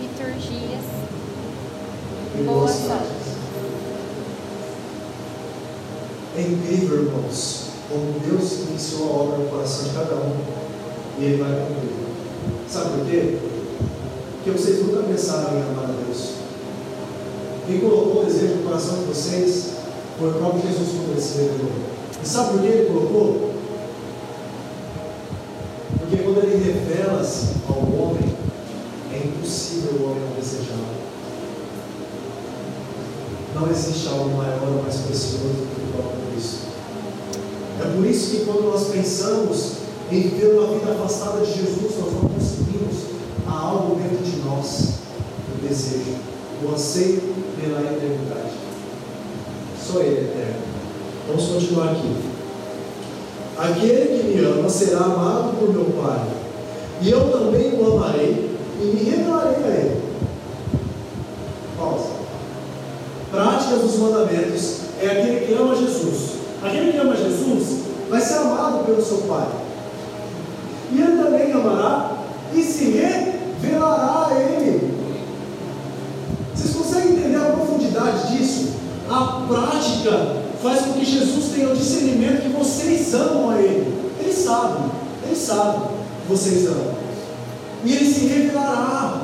Liturgias. 0.00 0.84
E 2.36 2.42
Boas 2.42 2.70
boas 2.72 2.80
práticas. 2.80 3.28
incrível, 6.36 7.04
irmãos, 7.04 7.57
como 7.88 8.20
Deus 8.20 8.68
iniciou 8.68 9.08
a 9.08 9.22
obra 9.22 9.38
no 9.38 9.48
coração 9.48 9.84
de 9.84 9.94
cada 9.94 10.14
um 10.16 10.36
e 11.18 11.24
Ele 11.24 11.42
vai 11.42 11.50
cumprir. 11.50 11.98
Sabe 12.68 12.98
por 12.98 13.06
quê? 13.06 13.38
Porque 14.34 14.50
vocês 14.50 14.86
nunca 14.86 15.02
pensaram 15.02 15.56
em 15.56 15.62
amar 15.62 15.84
a 15.84 16.04
Deus. 16.04 16.34
Quem 17.66 17.80
colocou 17.80 18.22
o 18.22 18.24
desejo 18.24 18.56
no 18.56 18.62
coração 18.64 18.98
de 18.98 19.04
vocês 19.04 19.72
foi 20.18 20.30
o 20.30 20.34
próprio 20.34 20.62
Jesus 20.62 20.88
quando 20.88 21.12
ele 21.12 21.20
se 21.20 21.38
revelou. 21.38 21.72
E 22.22 22.26
sabe 22.26 22.50
por 22.52 22.60
que 22.60 22.66
ele 22.66 22.88
colocou? 22.88 23.50
Porque 25.98 26.16
quando 26.22 26.38
ele 26.44 26.72
revela 26.72 27.22
ao 27.68 27.78
homem, 27.78 28.34
é 29.12 29.18
impossível 29.18 29.92
o 29.92 30.04
homem 30.04 30.22
não 30.24 30.40
desejá-lo. 30.40 30.98
Não 33.54 33.70
existe 33.70 34.08
algo 34.08 34.30
maior 34.36 34.62
ou 34.62 34.82
mais 34.82 34.96
precioso 34.96 35.44
do 35.44 35.74
que 35.74 35.80
o 35.82 35.92
próprio 35.92 36.20
Cristo. 36.32 36.68
É 37.80 37.87
por 37.98 38.06
isso 38.06 38.30
que 38.30 38.44
quando 38.44 38.70
nós 38.70 38.86
pensamos 38.90 39.72
em 40.12 40.20
viver 40.20 40.56
uma 40.56 40.68
vida 40.68 40.92
afastada 40.92 41.44
de 41.44 41.52
Jesus, 41.52 41.98
nós 41.98 42.12
não 42.12 42.30
conseguimos 42.30 42.94
há 43.44 43.58
algo 43.58 43.96
dentro 43.96 44.24
de 44.24 44.36
nós, 44.46 44.90
o 45.52 45.66
desejo, 45.66 46.14
o 46.64 46.72
anseio 46.72 47.20
pela 47.60 47.80
eternidade. 47.80 48.52
Só 49.84 49.98
Ele 49.98 50.16
é 50.16 50.20
eterno. 50.20 50.62
Vamos 51.26 51.44
continuar 51.46 51.90
aqui. 51.90 52.14
Aquele 53.58 54.16
que 54.16 54.28
me 54.28 54.44
ama 54.44 54.68
será 54.68 55.00
amado 55.00 55.58
por 55.58 55.72
meu 55.72 55.86
Pai, 56.00 56.24
e 57.02 57.10
eu 57.10 57.32
também 57.32 57.74
o 57.74 57.96
amarei 57.96 58.56
e 58.80 58.84
me 58.84 59.10
revelarei 59.10 59.56
a 59.56 59.76
Ele. 59.76 60.02
Pausa. 61.76 62.10
Práticas 63.32 63.80
dos 63.80 63.96
mandamentos 63.96 64.76
é 65.02 65.06
aquele 65.06 65.46
que 65.46 65.52
ama 65.54 65.74
Jesus. 65.74 66.38
Aquele 66.62 66.92
que 66.92 66.98
ama 66.98 67.16
Jesus 67.16 67.77
vai 68.08 68.20
ser 68.20 68.34
amado 68.34 68.84
pelo 68.84 69.04
seu 69.04 69.18
Pai. 69.18 69.46
E 70.92 71.00
ele 71.00 71.22
também 71.22 71.52
amará 71.52 72.12
e 72.54 72.62
se 72.62 72.84
revelará 72.90 74.28
a 74.30 74.40
Ele. 74.40 74.94
Vocês 76.54 76.74
conseguem 76.74 77.12
entender 77.12 77.36
a 77.36 77.52
profundidade 77.52 78.36
disso? 78.36 78.72
A 79.10 79.42
prática 79.46 80.36
faz 80.62 80.80
com 80.80 80.92
que 80.94 81.04
Jesus 81.04 81.52
tenha 81.54 81.70
o 81.70 81.76
discernimento 81.76 82.42
que 82.42 82.48
vocês 82.48 83.12
amam 83.14 83.50
a 83.50 83.60
Ele. 83.60 83.94
Ele 84.20 84.32
sabe, 84.32 84.90
Ele 85.26 85.36
sabe 85.36 85.88
que 86.22 86.28
vocês 86.28 86.66
amam. 86.66 86.94
E 87.84 87.92
Ele 87.92 88.12
se 88.12 88.26
revelará. 88.26 89.22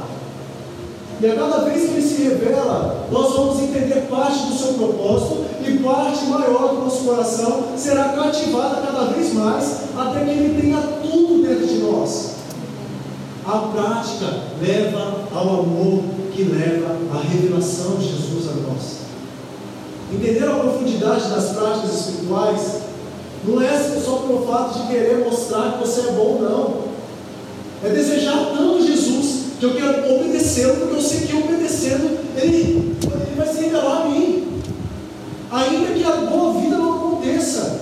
E 1.20 1.26
a 1.26 1.34
cada 1.34 1.64
vez 1.64 1.88
que 1.88 1.94
Ele 1.94 2.02
se 2.02 2.22
revela, 2.22 3.06
nós 3.10 3.32
vamos 3.34 3.62
entender 3.62 4.06
parte 4.10 4.46
do 4.46 4.54
seu 4.54 4.74
propósito 4.74 5.43
e 5.70 5.78
parte 5.78 6.24
maior 6.26 6.74
do 6.74 6.82
nosso 6.82 7.04
coração 7.04 7.64
será 7.76 8.10
cativada 8.10 8.82
cada 8.86 9.04
vez 9.12 9.32
mais, 9.32 9.80
até 9.96 10.24
que 10.24 10.30
Ele 10.30 10.60
tenha 10.60 10.78
tudo 11.02 11.46
dentro 11.46 11.66
de 11.66 11.78
nós. 11.80 12.34
A 13.46 13.58
prática 13.58 14.26
leva 14.60 15.28
ao 15.32 15.60
amor 15.60 16.02
que 16.32 16.44
leva 16.44 16.96
à 17.14 17.20
revelação 17.20 17.96
de 17.96 18.08
Jesus 18.08 18.48
a 18.48 18.68
nós. 18.68 19.04
Entender 20.12 20.48
a 20.48 20.54
profundidade 20.54 21.28
das 21.28 21.50
práticas 21.50 21.94
espirituais 22.00 22.80
não 23.46 23.60
é 23.60 23.78
só 24.02 24.16
pelo 24.18 24.46
fato 24.46 24.78
de 24.78 24.86
querer 24.88 25.24
mostrar 25.24 25.72
que 25.72 25.86
você 25.86 26.00
é 26.00 26.12
bom, 26.12 26.38
não. 26.40 26.84
É 27.86 27.92
desejar 27.92 28.52
tanto 28.56 28.86
Jesus 28.86 29.44
que 29.60 29.64
eu 29.66 29.74
quero 29.74 30.14
obedecê-lo, 30.14 30.76
porque 30.76 30.96
eu 30.96 31.02
sei 31.02 31.20
que 31.26 31.36
obedecendo 31.36 32.18
ele, 32.36 32.96
ele 33.02 33.36
vai 33.36 33.46
se 33.46 33.60
revelar 33.60 34.02
a 34.02 34.08
mim. 34.08 34.53
Ainda 35.50 35.92
que 35.92 36.04
a 36.04 36.16
boa 36.16 36.60
vida 36.60 36.76
não 36.76 36.94
aconteça. 36.94 37.80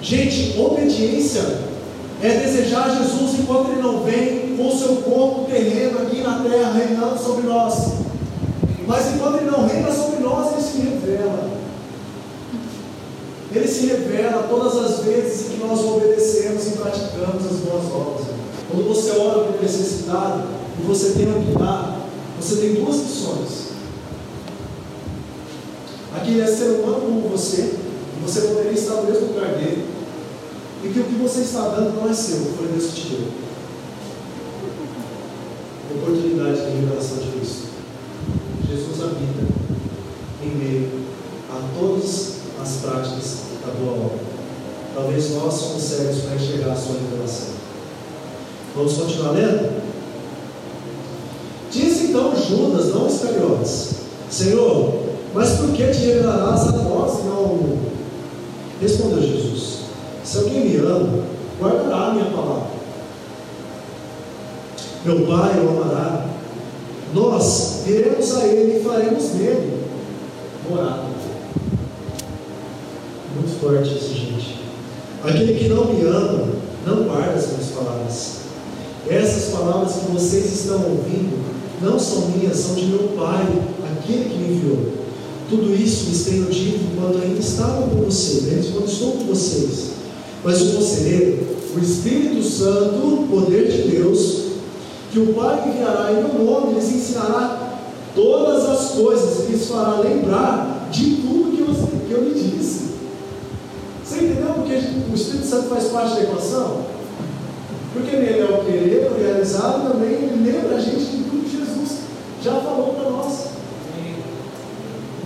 Gente, 0.00 0.58
obediência 0.58 1.42
é 2.22 2.28
desejar 2.38 2.96
Jesus 2.96 3.38
enquanto 3.38 3.70
Ele 3.70 3.82
não 3.82 4.02
vem 4.02 4.56
com 4.56 4.68
o 4.68 4.78
seu 4.78 4.96
corpo 4.96 5.50
terreno 5.50 6.02
aqui 6.02 6.20
na 6.20 6.40
terra 6.40 6.72
reinando 6.72 7.18
sobre 7.18 7.46
nós. 7.46 7.92
Mas 8.86 9.14
enquanto 9.14 9.36
Ele 9.36 9.50
não 9.50 9.66
reina 9.66 9.92
sobre 9.92 10.20
nós, 10.22 10.52
Ele 10.52 10.62
se 10.62 10.78
revela. 10.78 11.50
Ele 13.54 13.68
se 13.68 13.86
revela 13.86 14.46
todas 14.48 14.76
as 14.76 15.04
vezes 15.04 15.46
em 15.46 15.50
que 15.50 15.66
nós 15.66 15.80
obedecemos 15.80 16.66
e 16.66 16.70
praticamos 16.70 17.44
as 17.44 17.58
boas 17.58 17.84
obras. 17.92 18.26
Quando 18.70 18.88
você 18.88 19.10
ora 19.10 19.44
por 19.44 19.62
necessidade 19.62 20.44
e 20.80 20.86
você 20.86 21.12
tem 21.12 21.26
que 21.26 21.58
dar, 21.58 22.00
você 22.40 22.56
tem 22.56 22.74
duas 22.74 22.96
missões. 26.12 26.16
Aquele 26.16 26.40
é 26.40 26.46
ser 26.46 26.80
humano 26.80 27.00
como 27.00 27.28
você, 27.28 27.74
e 28.16 28.22
você 28.22 28.42
poderia 28.42 28.72
estar 28.72 28.94
no 28.94 29.04
mesmo 29.04 29.28
lugar 29.28 29.54
dele 29.54 29.92
e 30.84 30.88
que 30.88 30.98
o 30.98 31.04
que 31.04 31.14
você 31.14 31.42
está 31.42 31.68
dando 31.68 31.94
não 31.94 32.10
é 32.10 32.12
seu, 32.12 32.38
foi 32.56 32.66
Deus 32.66 32.92
que 32.92 33.00
te 33.00 33.08
deu. 33.08 33.28
Oportunidade 35.96 36.56
de 36.56 36.76
revelação 36.80 37.18
de 37.18 37.30
Cristo. 37.30 37.68
Jesus 38.68 39.00
habita 39.00 39.46
em 40.42 40.56
meio 40.56 40.90
a 41.50 41.78
todas 41.78 42.32
as 42.60 42.68
práticas 42.78 43.36
da 43.64 43.72
boa 43.74 44.06
obra. 44.06 44.18
Talvez 44.94 45.30
nós 45.30 45.54
somos 45.54 45.82
cegos 45.82 46.22
para 46.22 46.34
enxergar 46.34 46.72
a 46.72 46.76
sua 46.76 46.96
revelação. 46.96 47.48
Vamos 48.74 48.92
continuar 48.94 49.32
lendo? 49.32 49.82
Disse 51.70 52.06
então 52.06 52.34
Judas, 52.34 52.88
não 52.88 53.06
Iscariotes, 53.06 53.90
Senhor, 54.30 54.91
que 55.72 55.90
te 55.90 56.06
revelarás 56.06 56.68
a 56.68 56.72
nós 56.72 57.24
e? 57.24 57.78
Respondeu 58.80 59.22
Jesus. 59.22 59.82
Se 60.24 60.38
alguém 60.38 60.68
me 60.68 60.76
ama, 60.76 61.24
guardará 61.60 62.08
a 62.08 62.14
minha 62.14 62.26
palavra. 62.26 62.72
Meu 65.04 65.26
Pai 65.26 65.60
o 65.60 65.68
amará. 65.70 66.26
Nós 67.14 67.82
viremos 67.84 68.36
a 68.36 68.46
Ele 68.46 68.78
e 68.78 68.84
faremos 68.84 69.34
nele 69.34 69.82
morada. 70.68 71.02
Muito 73.34 73.60
forte 73.60 73.96
isso, 73.96 74.14
gente. 74.14 74.60
Aquele 75.24 75.58
que 75.58 75.68
não 75.68 75.86
me 75.86 76.02
ama, 76.06 76.48
não 76.86 77.04
guarda 77.04 77.34
as 77.34 77.48
minhas 77.48 77.68
palavras. 77.70 78.36
Essas 79.08 79.52
palavras 79.54 79.94
que 79.94 80.12
vocês 80.12 80.52
estão 80.52 80.76
ouvindo 80.76 81.42
não 81.80 81.98
são 81.98 82.28
minhas, 82.28 82.56
são 82.58 82.74
de 82.74 82.86
meu 82.86 83.08
Pai, 83.16 83.46
aquele 83.92 84.24
que 84.24 84.36
me 84.36 84.54
enviou. 84.54 85.01
Tudo 85.52 85.74
isso 85.74 86.08
lhes 86.08 86.24
tenho 86.24 86.46
dito 86.46 86.80
enquanto 86.90 87.22
ainda 87.22 87.38
estava 87.38 87.82
com 87.82 87.96
vocês, 87.96 88.70
quando 88.72 88.88
estou 88.88 89.12
com 89.12 89.24
vocês. 89.26 89.90
Mas 90.42 90.62
o 90.62 90.76
conselheiro, 90.76 91.46
o 91.76 91.78
Espírito 91.78 92.42
Santo, 92.42 93.06
o 93.06 93.28
poder 93.30 93.70
de 93.70 93.82
Deus, 93.82 94.44
que 95.12 95.18
o 95.18 95.34
Pai 95.34 95.68
enviará 95.68 96.10
em 96.10 96.24
meu 96.24 96.42
nome, 96.42 96.72
lhes 96.72 96.90
ensinará 96.90 97.80
todas 98.14 98.64
as 98.64 98.92
coisas 98.92 99.40
e 99.40 99.52
lhes 99.52 99.66
fará 99.66 100.00
lembrar 100.00 100.88
de 100.90 101.16
tudo 101.16 101.54
que 101.54 101.60
eu, 101.60 101.98
que 102.08 102.12
eu 102.12 102.30
lhe 102.30 102.32
disse. 102.32 102.84
Você 104.02 104.24
entendeu 104.24 104.54
porque 104.54 104.72
o 104.72 105.14
Espírito 105.14 105.46
Santo 105.46 105.68
faz 105.68 105.84
parte 105.88 106.14
da 106.14 106.22
equação? 106.22 106.78
Porque 107.92 108.16
nele 108.16 108.40
é 108.40 108.44
o 108.44 108.64
querer, 108.64 109.12
o 109.12 109.22
realizado, 109.22 109.92
também 109.92 110.12
ele 110.12 110.50
lembra 110.50 110.76
a 110.76 110.80
gente 110.80 111.04
de 111.04 111.24
tudo 111.24 111.44
que 111.44 111.58
Jesus 111.58 111.98
já 112.42 112.52
falou 112.52 112.94
para 112.94 113.10
nós. 113.10 113.51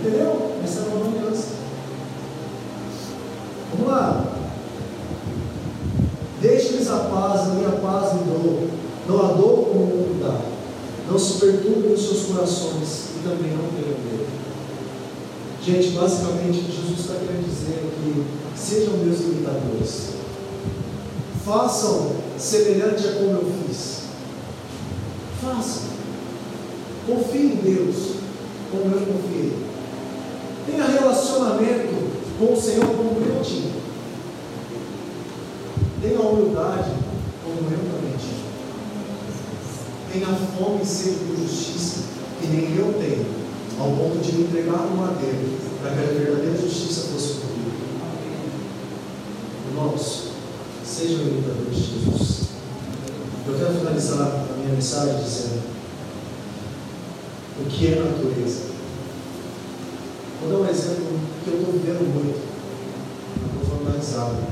Entendeu? 0.07 0.53
Essa 0.63 0.79
é 0.79 0.83
uma 0.83 1.03
nova 1.03 1.17
aliança. 1.17 1.47
Vamos 3.71 3.87
lá. 3.91 4.25
Deixe-lhes 6.41 6.89
a 6.89 6.97
paz, 6.97 7.41
a 7.41 7.53
minha 7.55 7.71
paz 7.71 8.13
lhe 8.13 8.23
dou. 8.23 8.69
Não 9.05 9.19
a 9.19 9.33
dou 9.33 9.65
como 9.65 9.83
o 9.83 9.87
mundo 9.87 10.23
dá. 10.23 10.39
Não 11.11 11.19
se 11.19 11.39
perturbem 11.39 11.91
os 11.91 12.01
seus 12.01 12.27
corações 12.27 13.09
e 13.17 13.23
também 13.23 13.51
não 13.51 13.67
tenham 13.67 13.99
medo. 13.99 14.27
Gente, 15.61 15.89
basicamente, 15.89 16.71
Jesus 16.71 16.99
está 16.99 17.15
querendo 17.15 17.45
dizer 17.45 17.91
que 17.97 18.25
sejam 18.57 18.97
meus 18.99 19.19
imitadores. 19.19 20.11
Façam 21.43 22.11
semelhante 22.37 23.05
a 23.07 23.11
como 23.11 23.31
eu 23.31 23.51
fiz. 23.67 24.03
Façam. 25.41 25.83
Confie 27.05 27.39
em 27.39 27.55
Deus 27.57 28.15
como 28.71 28.95
eu 28.95 29.05
confiei. 29.05 29.66
Tenha 30.67 30.85
relacionamento 30.85 32.11
com 32.37 32.53
o 32.53 32.61
Senhor 32.61 32.85
como 32.85 33.21
eu 33.21 33.41
tinha. 33.41 33.71
Tenha 36.01 36.19
humildade, 36.19 36.91
como 37.41 37.71
eu 37.71 37.77
também 37.77 38.17
tive. 38.19 38.43
Tenha 40.11 40.27
fome 40.27 40.83
e 40.83 40.85
sede 40.85 41.19
por 41.25 41.37
justiça, 41.37 42.01
que 42.41 42.47
nem 42.47 42.75
eu 42.75 42.93
tenho, 42.99 43.25
ao 43.79 43.91
ponto 43.91 44.19
de 44.19 44.33
me 44.33 44.43
entregar 44.43 44.81
no 44.87 44.97
madeiro, 44.97 45.57
para 45.81 45.91
que 45.91 45.99
a 45.99 46.03
verdadeira 46.03 46.57
justiça 46.57 47.07
fosse 47.13 47.35
cumprida. 47.35 47.77
Irmãos, 49.69 50.31
sejam 50.85 51.21
imitadores 51.21 51.77
de 51.77 52.03
Jesus. 52.03 52.47
Eu 53.47 53.57
quero 53.57 53.73
finalizar 53.73 54.27
a 54.51 54.57
minha 54.57 54.73
mensagem 54.73 55.23
dizendo 55.23 55.61
o 57.61 57.65
que 57.69 57.87
é 57.87 57.95
natureza. 57.95 58.76
Vou 60.47 60.59
dar 60.59 60.65
um 60.65 60.69
exemplo 60.69 61.07
que 61.43 61.49
eu 61.49 61.57
estou 61.59 61.73
vivendo 61.73 62.07
muito. 62.13 62.39
Eu 63.41 63.61
estou 63.61 63.99
falando. 63.99 64.47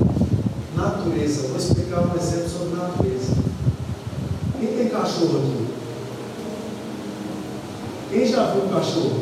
Natureza. 0.76 1.48
Vou 1.48 1.56
explicar 1.56 2.00
um 2.02 2.14
exemplo 2.14 2.48
sobre 2.50 2.76
natureza. 2.76 3.32
Quem 4.60 4.76
tem 4.76 4.88
cachorro 4.90 5.38
aqui? 5.38 5.66
Quem 8.10 8.26
já 8.26 8.52
viu 8.52 8.64
um 8.64 8.68
cachorro? 8.68 9.20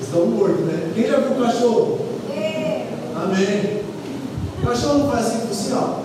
Estão 0.00 0.26
mortos, 0.26 0.64
né? 0.64 0.92
Quem 0.94 1.06
já 1.08 1.18
viu 1.18 1.32
um 1.32 1.44
cachorro? 1.44 1.98
Amém. 3.16 3.82
O 4.62 4.66
cachorro 4.66 4.98
não 4.98 5.10
faz 5.10 5.26
assim, 5.26 5.48
assim, 5.50 5.72
ó. 5.72 6.04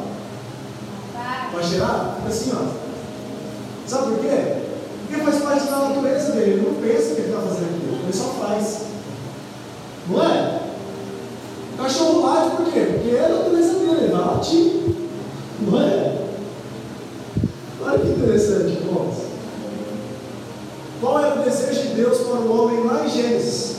Vai 1.54 1.64
cheirar? 1.64 2.16
Fica 2.16 2.30
assim, 2.30 2.52
ó. 2.56 2.72
Sabe 3.88 4.16
por 4.16 4.20
quê? 4.22 4.64
Porque 5.08 5.24
faz 5.24 5.44
parte 5.44 5.66
da 5.66 5.90
natureza 5.90 6.32
dele. 6.32 6.52
Ele 6.52 6.62
não 6.62 6.82
pensa 6.82 7.14
que 7.14 7.22
ele 7.22 7.30
está 7.30 7.42
fazendo 7.42 7.79
só 8.14 8.26
faz. 8.26 8.82
Não 10.08 10.24
é? 10.24 10.60
O 11.74 11.82
cachorro 11.82 12.26
late 12.26 12.56
por 12.56 12.66
quê? 12.72 12.80
Porque 12.80 13.16
é 13.16 13.26
a 13.26 13.30
natureza 13.30 13.74
dele. 13.74 13.92
Ele 13.92 14.12
vai 14.12 14.22
latir. 14.22 14.72
Não 15.62 15.82
é? 15.82 16.18
Olha 17.82 18.00
que 18.00 18.08
interessante, 18.08 18.72
irmãos. 18.72 19.16
Qual 21.02 21.20
era 21.20 21.40
o 21.40 21.44
desejo 21.44 21.82
de 21.82 21.96
Deus 21.96 22.18
para 22.20 22.40
o 22.40 22.64
homem 22.64 22.84
lá 22.86 23.06
em 23.06 23.10
Gênesis? 23.10 23.78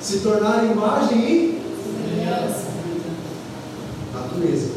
Se 0.00 0.18
tornar 0.18 0.64
imagem 0.64 1.18
e 1.18 1.52
natureza. 4.32 4.68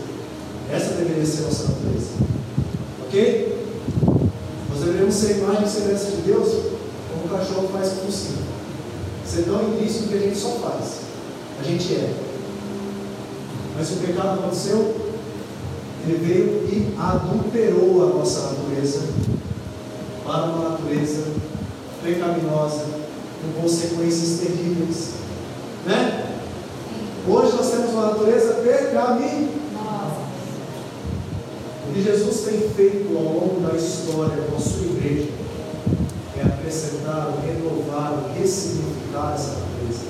Essa 0.71 0.93
deveria 0.95 1.25
ser 1.25 1.43
a 1.43 1.45
nossa 1.45 1.63
natureza. 1.63 2.09
Ok? 3.05 3.65
Nós 4.69 4.79
deveríamos 4.79 5.15
ser 5.15 5.37
imagem 5.37 5.63
e 5.63 5.69
semelhança 5.69 6.11
de 6.11 6.21
Deus, 6.23 6.49
como 7.11 7.25
o 7.25 7.37
cachorro 7.37 7.69
faz 7.71 7.93
com 7.93 8.07
o 8.07 8.11
sim. 9.35 9.43
Ser 9.43 9.43
tão 9.43 9.61
implícito 9.69 10.07
que 10.07 10.15
a 10.15 10.19
gente 10.19 10.37
só 10.37 10.49
faz. 10.51 11.01
A 11.59 11.63
gente 11.63 11.93
é. 11.93 12.13
Mas 13.77 13.91
o 13.91 13.95
pecado 13.97 14.39
aconteceu, 14.39 14.95
ele 16.05 16.17
veio 16.17 16.47
e 16.69 16.95
adulterou 16.97 18.03
a 18.03 18.17
nossa 18.17 18.53
natureza 18.53 19.01
para 20.23 20.45
uma 20.45 20.69
natureza 20.69 21.25
pecaminosa, 22.01 22.85
com 23.41 23.61
consequências 23.61 24.39
terríveis. 24.39 25.15
Né? 25.85 26.37
Hoje 27.27 27.55
nós 27.55 27.69
temos 27.69 27.91
uma 27.91 28.11
natureza 28.11 28.53
pecaminosa. 28.55 29.55
O 31.87 31.93
que 31.93 32.01
Jesus 32.01 32.41
tem 32.41 32.69
feito 32.69 33.15
ao 33.15 33.23
longo 33.23 33.59
da 33.61 33.75
história 33.75 34.43
com 34.49 34.55
a 34.55 34.59
sua 34.59 34.85
igreja 34.85 35.44
acrescentar, 36.75 37.33
renovar, 37.45 38.31
ressignificar 38.37 39.33
essa 39.33 39.59
natureza 39.59 40.05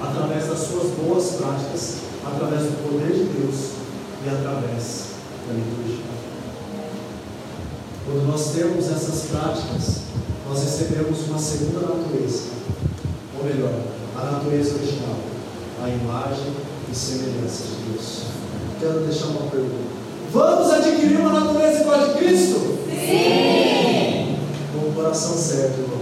através 0.00 0.46
das 0.46 0.58
suas 0.58 0.90
boas 0.90 1.36
práticas, 1.36 1.96
através 2.24 2.62
do 2.64 2.88
poder 2.88 3.12
de 3.12 3.24
Deus 3.24 3.70
e 4.24 4.28
através 4.28 5.04
da 5.48 5.54
liturgia. 5.54 6.04
Quando 8.04 8.26
nós 8.26 8.52
temos 8.52 8.90
essas 8.90 9.30
práticas, 9.30 10.02
nós 10.46 10.62
recebemos 10.62 11.28
uma 11.28 11.38
segunda 11.38 11.80
natureza, 11.80 12.50
ou 13.38 13.44
melhor, 13.44 13.72
a 14.16 14.24
natureza 14.32 14.74
original, 14.74 15.16
a 15.82 15.88
imagem 15.88 16.52
e 16.90 16.94
semelhança 16.94 17.62
de 17.64 17.92
Deus. 17.92 18.22
Quero 18.80 19.00
deixar 19.06 19.26
uma 19.26 19.50
pergunta. 19.50 20.02
Vamos 20.32 20.70
adquirir 20.72 21.20
uma 21.20 21.40
natureza 21.40 21.80
igual 21.80 22.00
a 22.00 22.06
de 22.06 22.14
Cristo? 22.14 22.78
Sim! 22.88 24.36
Com 24.72 24.88
o 24.88 24.92
coração 24.94 25.36
certo, 25.36 25.80
irmãos. 25.80 26.01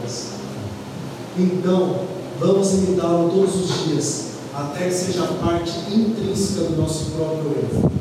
Então, 1.39 2.01
vamos 2.39 2.73
imitá-lo 2.75 3.31
todos 3.31 3.55
os 3.55 3.85
dias, 3.85 4.25
até 4.55 4.89
que 4.89 4.95
seja 4.95 5.27
parte 5.41 5.73
intrínseca 5.93 6.65
do 6.65 6.77
nosso 6.77 7.13
próprio 7.13 7.53
eu. 7.53 8.00